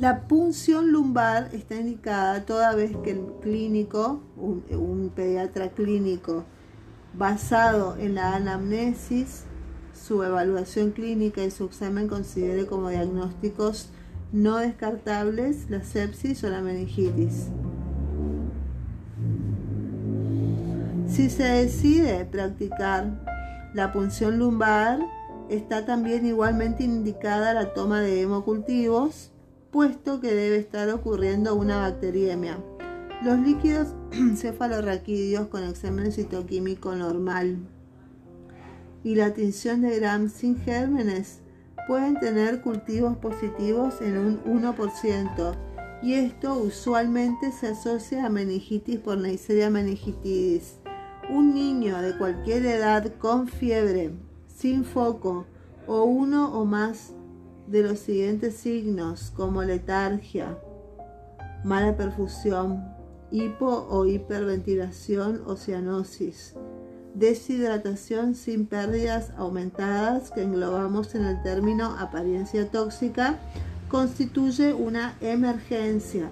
La 0.00 0.22
punción 0.28 0.92
lumbar 0.92 1.50
está 1.52 1.74
indicada 1.74 2.46
toda 2.46 2.74
vez 2.74 2.96
que 3.04 3.10
el 3.10 3.20
clínico, 3.42 4.22
un 4.38 5.12
pediatra 5.14 5.72
clínico, 5.72 6.46
basado 7.12 7.98
en 7.98 8.14
la 8.14 8.34
anamnesis, 8.34 9.44
su 9.92 10.22
evaluación 10.22 10.92
clínica 10.92 11.44
y 11.44 11.50
su 11.50 11.66
examen 11.66 12.08
considere 12.08 12.64
como 12.64 12.88
diagnósticos 12.88 13.90
no 14.32 14.56
descartables 14.56 15.68
la 15.68 15.84
sepsis 15.84 16.42
o 16.44 16.48
la 16.48 16.62
meningitis. 16.62 17.48
Si 21.08 21.28
se 21.28 21.42
decide 21.42 22.24
practicar 22.24 23.20
la 23.74 23.92
punción 23.92 24.38
lumbar, 24.38 24.98
está 25.50 25.84
también 25.84 26.24
igualmente 26.24 26.84
indicada 26.84 27.52
la 27.52 27.74
toma 27.74 28.00
de 28.00 28.22
hemocultivos, 28.22 29.32
puesto 29.70 30.20
que 30.20 30.34
debe 30.34 30.56
estar 30.56 30.88
ocurriendo 30.90 31.54
una 31.54 31.78
bacteriemia. 31.78 32.58
Los 33.22 33.38
líquidos 33.38 33.94
cefalorraquídeos 34.36 35.48
con 35.48 35.64
examen 35.64 36.12
citoquímico 36.12 36.94
normal 36.94 37.58
y 39.02 39.14
la 39.14 39.32
tinción 39.32 39.82
de 39.82 39.98
Gram 39.98 40.28
sin 40.28 40.58
gérmenes 40.60 41.40
pueden 41.86 42.18
tener 42.18 42.60
cultivos 42.62 43.16
positivos 43.16 44.00
en 44.00 44.18
un 44.18 44.42
1% 44.44 45.54
y 46.02 46.14
esto 46.14 46.54
usualmente 46.54 47.52
se 47.52 47.68
asocia 47.68 48.26
a 48.26 48.30
meningitis 48.30 48.98
por 48.98 49.18
Neisseria 49.18 49.70
meningitidis. 49.70 50.78
Un 51.28 51.54
niño 51.54 52.00
de 52.00 52.16
cualquier 52.16 52.64
edad 52.64 53.12
con 53.18 53.48
fiebre, 53.48 54.12
sin 54.48 54.84
foco 54.84 55.46
o 55.86 56.04
uno 56.04 56.58
o 56.58 56.64
más 56.64 57.12
de 57.70 57.82
los 57.82 58.00
siguientes 58.00 58.56
signos 58.56 59.30
como 59.30 59.62
letargia, 59.62 60.58
mala 61.62 61.96
perfusión, 61.96 62.84
hipo 63.30 63.86
o 63.88 64.06
hiperventilación 64.06 65.42
o 65.46 65.54
cianosis, 65.54 66.54
deshidratación 67.14 68.34
sin 68.34 68.66
pérdidas 68.66 69.30
aumentadas 69.36 70.32
que 70.32 70.42
englobamos 70.42 71.14
en 71.14 71.24
el 71.24 71.40
término 71.44 71.96
apariencia 71.96 72.68
tóxica, 72.68 73.38
constituye 73.88 74.74
una 74.74 75.16
emergencia. 75.20 76.28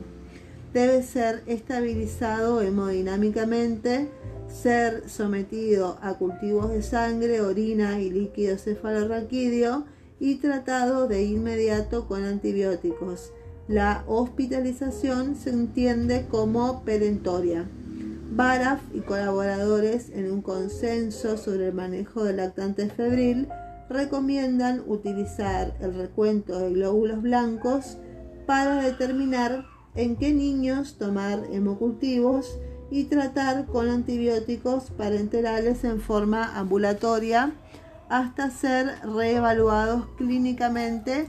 Debe 0.73 1.05
ser 1.05 1.45
estabilizado 1.47 2.63
hemodinámicamente, 2.63 4.11
ser 4.49 5.09
sometido 5.09 5.99
a 6.03 6.15
cultivos 6.15 6.71
de 6.71 6.83
sangre, 6.83 7.43
orina 7.43 8.01
y 8.01 8.11
líquido 8.11 8.59
cefalorraquídeo 8.59 9.85
y 10.21 10.37
tratado 10.37 11.09
de 11.09 11.25
inmediato 11.25 12.07
con 12.07 12.25
antibióticos 12.25 13.33
la 13.69 14.03
hospitalización 14.07 15.37
se 15.37 15.51
entiende 15.51 16.27
como 16.31 16.83
perentoria. 16.85 17.69
Baraf 18.31 18.81
y 18.95 19.01
colaboradores 19.01 20.09
en 20.09 20.33
un 20.33 20.41
consenso 20.41 21.37
sobre 21.37 21.67
el 21.69 21.75
manejo 21.75 22.25
del 22.25 22.39
lactante 22.39 22.89
febril 22.89 23.47
recomiendan 23.91 24.83
utilizar 24.87 25.77
el 25.81 25.95
recuento 25.95 26.59
de 26.59 26.73
glóbulos 26.73 27.21
blancos 27.21 27.99
para 28.47 28.83
determinar 28.83 29.67
en 29.95 30.17
qué 30.17 30.33
niños 30.33 30.97
tomar 30.97 31.45
hemocultivos 31.53 32.59
y 32.91 33.05
tratar 33.05 33.67
con 33.67 33.91
antibióticos 33.91 34.91
parenterales 34.93 35.85
en 35.85 36.01
forma 36.01 36.59
ambulatoria 36.59 37.53
hasta 38.09 38.51
ser 38.51 39.01
reevaluados 39.03 40.07
clínicamente 40.17 41.29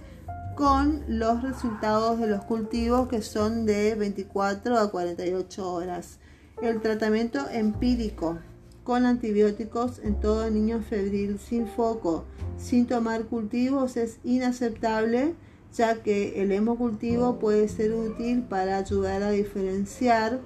con 0.55 1.03
los 1.07 1.41
resultados 1.41 2.19
de 2.19 2.27
los 2.27 2.43
cultivos 2.43 3.07
que 3.07 3.21
son 3.21 3.65
de 3.65 3.95
24 3.95 4.77
a 4.77 4.91
48 4.91 5.73
horas. 5.73 6.19
El 6.61 6.81
tratamiento 6.81 7.49
empírico 7.49 8.39
con 8.83 9.05
antibióticos 9.05 9.99
en 9.99 10.19
todo 10.19 10.49
niño 10.49 10.81
febril 10.81 11.39
sin 11.39 11.67
foco, 11.67 12.25
sin 12.57 12.87
tomar 12.87 13.25
cultivos 13.25 13.97
es 13.97 14.19
inaceptable 14.23 15.35
ya 15.73 16.01
que 16.01 16.41
el 16.41 16.51
hemocultivo 16.51 17.39
puede 17.39 17.67
ser 17.67 17.93
útil 17.93 18.43
para 18.43 18.77
ayudar 18.77 19.23
a 19.23 19.29
diferenciar 19.29 20.39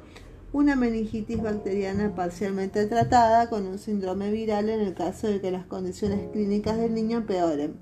una 0.54 0.76
meningitis 0.76 1.42
bacteriana 1.42 2.14
parcialmente 2.14 2.86
tratada 2.86 3.50
con 3.50 3.66
un 3.66 3.80
síndrome 3.80 4.32
viral 4.32 4.70
en 4.70 4.82
el 4.82 4.94
caso 4.94 5.28
de 5.28 5.42
que 5.42 5.50
las 5.50 5.66
condiciones 5.66 6.30
clínicas 6.32 6.78
del 6.78 6.94
niño 6.94 7.18
empeoren. 7.18 7.74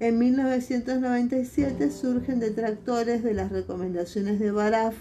En 0.00 0.18
1997 0.18 1.90
surgen 1.90 2.40
detractores 2.40 3.22
de 3.22 3.34
las 3.34 3.52
recomendaciones 3.52 4.40
de 4.40 4.50
Baraf 4.50 4.94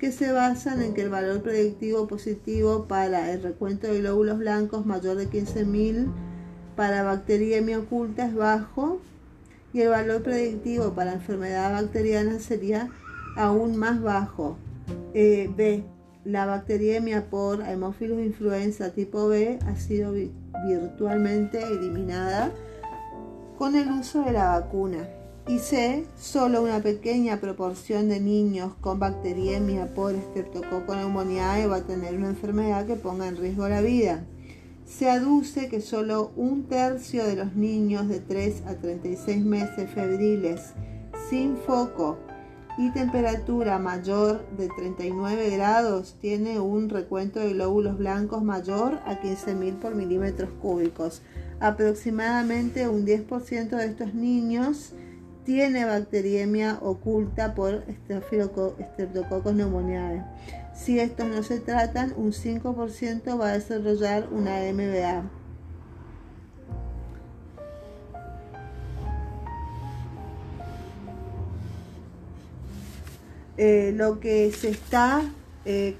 que 0.00 0.10
se 0.10 0.32
basan 0.32 0.80
en 0.82 0.94
que 0.94 1.02
el 1.02 1.10
valor 1.10 1.42
predictivo 1.42 2.08
positivo 2.08 2.86
para 2.88 3.32
el 3.32 3.42
recuento 3.42 3.86
de 3.86 4.00
glóbulos 4.00 4.38
blancos 4.38 4.86
mayor 4.86 5.16
de 5.16 5.28
15.000 5.28 6.06
para 6.76 7.02
bacteriemia 7.02 7.78
oculta 7.78 8.26
es 8.26 8.34
bajo 8.34 9.00
y 9.74 9.82
el 9.82 9.90
valor 9.90 10.22
predictivo 10.22 10.94
para 10.94 11.12
enfermedad 11.12 11.72
bacteriana 11.72 12.38
sería 12.38 12.88
aún 13.36 13.76
más 13.76 14.00
bajo. 14.00 14.56
Eh, 15.14 15.50
B. 15.54 15.84
La 16.24 16.46
bacteriemia 16.46 17.28
por 17.28 17.62
Haemophilus 17.62 18.24
influenza 18.24 18.92
tipo 18.92 19.28
B 19.28 19.58
ha 19.66 19.76
sido 19.76 20.12
virtualmente 20.66 21.62
eliminada 21.62 22.50
con 23.58 23.76
el 23.76 23.90
uso 23.90 24.22
de 24.22 24.32
la 24.32 24.58
vacuna. 24.58 25.06
Y 25.46 25.58
C, 25.58 26.06
solo 26.16 26.62
una 26.62 26.80
pequeña 26.80 27.38
proporción 27.38 28.08
de 28.08 28.18
niños 28.18 28.72
con 28.80 28.98
bacteriemia 28.98 29.92
por 29.92 30.14
Streptococcus 30.14 30.96
pneumoniae 30.96 31.66
va 31.66 31.76
a 31.76 31.86
tener 31.86 32.14
una 32.16 32.28
enfermedad 32.28 32.86
que 32.86 32.96
ponga 32.96 33.28
en 33.28 33.36
riesgo 33.36 33.68
la 33.68 33.82
vida. 33.82 34.24
Se 34.86 35.10
aduce 35.10 35.68
que 35.68 35.82
solo 35.82 36.32
un 36.36 36.64
tercio 36.64 37.26
de 37.26 37.36
los 37.36 37.54
niños 37.54 38.08
de 38.08 38.20
3 38.20 38.62
a 38.66 38.76
36 38.76 39.44
meses 39.44 39.90
febriles 39.90 40.72
sin 41.28 41.58
foco 41.58 42.16
y 42.76 42.90
temperatura 42.90 43.78
mayor 43.78 44.44
de 44.56 44.68
39 44.68 45.50
grados 45.50 46.16
tiene 46.20 46.58
un 46.58 46.88
recuento 46.88 47.38
de 47.38 47.52
glóbulos 47.52 47.98
blancos 47.98 48.42
mayor 48.42 49.00
a 49.06 49.20
15.000 49.20 49.78
por 49.78 49.94
milímetros 49.94 50.50
cúbicos. 50.60 51.22
Aproximadamente 51.60 52.88
un 52.88 53.06
10% 53.06 53.68
de 53.68 53.86
estos 53.86 54.14
niños 54.14 54.92
tiene 55.44 55.84
bacteriemia 55.84 56.78
oculta 56.80 57.54
por 57.54 57.84
Streptococcus 58.04 59.52
pneumoniae. 59.52 60.24
Si 60.74 60.98
estos 60.98 61.28
no 61.28 61.42
se 61.42 61.60
tratan, 61.60 62.12
un 62.16 62.32
5% 62.32 63.38
va 63.38 63.50
a 63.50 63.52
desarrollar 63.52 64.28
una 64.32 64.60
MBA. 64.72 65.43
Eh, 73.56 73.92
lo 73.94 74.18
que 74.18 74.50
se 74.52 74.70
está 74.70 75.22
eh, 75.64 75.96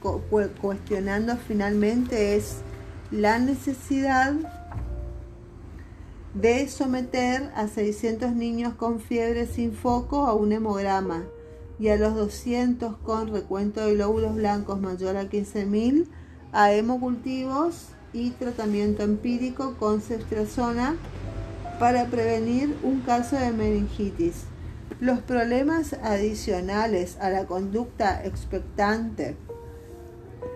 cuestionando 0.60 1.36
finalmente 1.36 2.34
es 2.36 2.56
la 3.10 3.38
necesidad 3.38 4.34
de 6.34 6.68
someter 6.68 7.52
a 7.54 7.68
600 7.68 8.32
niños 8.32 8.74
con 8.74 8.98
fiebre 8.98 9.46
sin 9.46 9.72
foco 9.72 10.26
a 10.26 10.34
un 10.34 10.52
hemograma 10.52 11.22
y 11.78 11.88
a 11.88 11.96
los 11.96 12.16
200 12.16 12.96
con 12.98 13.32
recuento 13.32 13.86
de 13.86 13.94
glóbulos 13.94 14.34
blancos 14.34 14.80
mayor 14.80 15.16
a 15.16 15.30
15.000 15.30 16.06
a 16.52 16.72
hemocultivos 16.72 17.88
y 18.12 18.30
tratamiento 18.30 19.02
empírico 19.02 19.74
con 19.78 20.00
ceftriaxona 20.00 20.96
para 21.78 22.06
prevenir 22.06 22.76
un 22.82 23.00
caso 23.00 23.36
de 23.36 23.52
meningitis. 23.52 24.44
Los 25.00 25.20
problemas 25.20 25.94
adicionales 26.02 27.18
a 27.20 27.28
la 27.28 27.46
conducta 27.46 28.24
expectante 28.24 29.36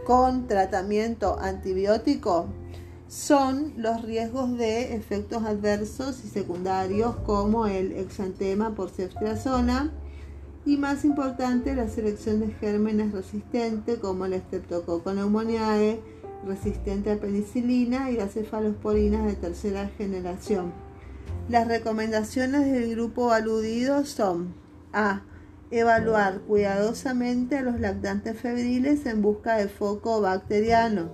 con 0.06 0.46
tratamiento 0.46 1.38
antibiótico 1.40 2.46
son 3.08 3.72
los 3.76 4.02
riesgos 4.02 4.56
de 4.56 4.94
efectos 4.94 5.42
adversos 5.42 6.24
y 6.24 6.28
secundarios 6.28 7.16
como 7.26 7.66
el 7.66 7.92
exantema 7.92 8.74
por 8.74 8.90
ceftriaxona 8.90 9.92
y 10.64 10.76
más 10.76 11.04
importante 11.04 11.74
la 11.74 11.88
selección 11.88 12.38
de 12.40 12.52
gérmenes 12.52 13.12
resistentes 13.12 13.98
como 13.98 14.26
el 14.26 14.40
pneumoniae 14.40 16.00
resistente 16.46 17.10
a 17.10 17.18
penicilina 17.18 18.10
y 18.10 18.16
las 18.16 18.34
cefalosporinas 18.34 19.26
de 19.26 19.34
tercera 19.34 19.88
generación. 19.98 20.87
Las 21.48 21.66
recomendaciones 21.66 22.70
del 22.70 22.90
grupo 22.90 23.32
aludido 23.32 24.04
son 24.04 24.54
A. 24.92 25.22
Evaluar 25.70 26.40
cuidadosamente 26.40 27.56
a 27.56 27.62
los 27.62 27.80
lactantes 27.80 28.38
febriles 28.38 29.06
en 29.06 29.22
busca 29.22 29.56
de 29.56 29.68
foco 29.68 30.20
bacteriano. 30.20 31.10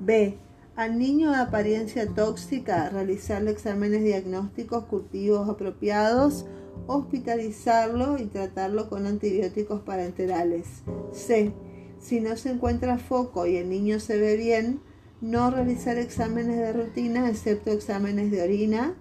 B. 0.00 0.38
Al 0.74 0.98
niño 0.98 1.30
de 1.30 1.38
apariencia 1.38 2.06
tóxica, 2.14 2.90
realizarle 2.90 3.52
exámenes 3.52 4.04
diagnósticos 4.04 4.84
cultivos 4.84 5.48
apropiados, 5.48 6.44
hospitalizarlo 6.86 8.18
y 8.18 8.26
tratarlo 8.26 8.90
con 8.90 9.06
antibióticos 9.06 9.80
parenterales. 9.80 10.82
C. 11.12 11.54
Si 11.98 12.20
no 12.20 12.36
se 12.36 12.50
encuentra 12.50 12.98
foco 12.98 13.46
y 13.46 13.56
el 13.56 13.70
niño 13.70 13.98
se 13.98 14.18
ve 14.18 14.36
bien, 14.36 14.82
no 15.20 15.50
realizar 15.50 15.96
exámenes 15.98 16.58
de 16.58 16.72
rutina 16.72 17.28
excepto 17.28 17.70
exámenes 17.70 18.30
de 18.30 18.42
orina. 18.42 18.94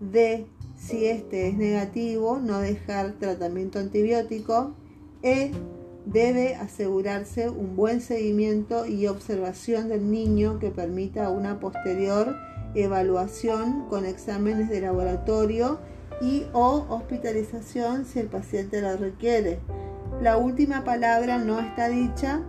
D. 0.00 0.46
Si 0.76 1.06
este 1.06 1.48
es 1.48 1.56
negativo, 1.56 2.38
no 2.38 2.58
dejar 2.58 3.12
tratamiento 3.18 3.78
antibiótico. 3.78 4.74
E 5.22 5.52
debe 6.06 6.54
asegurarse 6.54 7.50
un 7.50 7.76
buen 7.76 8.00
seguimiento 8.00 8.86
y 8.86 9.06
observación 9.06 9.88
del 9.88 10.10
niño 10.10 10.58
que 10.58 10.70
permita 10.70 11.28
una 11.30 11.60
posterior 11.60 12.34
evaluación 12.74 13.86
con 13.88 14.06
exámenes 14.06 14.68
de 14.70 14.80
laboratorio 14.80 15.78
y 16.22 16.44
o 16.52 16.86
hospitalización 16.88 18.04
si 18.04 18.20
el 18.20 18.26
paciente 18.26 18.80
la 18.80 18.96
requiere. 18.96 19.58
La 20.22 20.36
última 20.36 20.84
palabra 20.84 21.38
no 21.38 21.60
está 21.60 21.88
dicha 21.88 22.42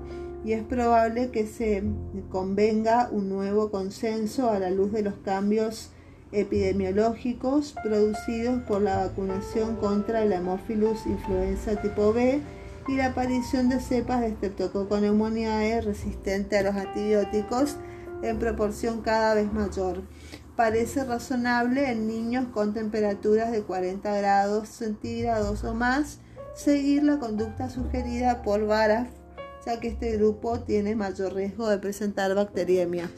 y 0.44 0.54
es 0.54 0.64
probable 0.64 1.30
que 1.32 1.46
se 1.46 1.84
convenga 2.30 3.10
un 3.12 3.30
nuevo 3.30 3.70
consenso 3.70 4.50
a 4.50 4.60
la 4.60 4.70
luz 4.70 4.92
de 4.92 5.04
los 5.04 5.16
cambios 5.16 5.92
epidemiológicos 6.32 7.76
producidos 7.84 8.62
por 8.64 8.82
la 8.82 9.06
vacunación 9.06 9.76
contra 9.76 10.24
el 10.24 10.32
Haemophilus 10.32 11.06
influenza 11.06 11.82
tipo 11.82 12.14
B 12.14 12.42
y 12.88 12.96
la 12.96 13.08
aparición 13.08 13.70
de 13.70 13.80
cepas 13.80 14.22
de 14.22 14.32
Streptococcus 14.32 15.00
pneumoniae 15.00 15.82
resistente 15.82 16.58
a 16.58 16.64
los 16.64 16.76
antibióticos 16.76 17.76
en 18.24 18.40
proporción 18.40 19.02
cada 19.02 19.36
vez 19.36 19.52
mayor. 19.52 20.02
Parece 20.56 21.04
razonable 21.04 21.92
en 21.92 22.08
niños 22.08 22.48
con 22.54 22.74
temperaturas 22.74 23.52
de 23.52 23.64
40 23.64 24.16
grados 24.18 24.70
centígrados 24.70 25.64
o 25.64 25.74
más 25.74 26.20
seguir 26.56 27.04
la 27.04 27.20
conducta 27.20 27.70
sugerida 27.70 28.42
por 28.42 28.66
Baraf, 28.66 29.08
ya 29.66 29.80
que 29.80 29.90
este 29.90 30.18
grupo 30.18 30.60
tiene 30.60 30.96
mayor 30.96 31.34
riesgo 31.34 31.70
de 31.70 31.78
presentar 31.78 32.34
bacteriemia. 32.36 33.10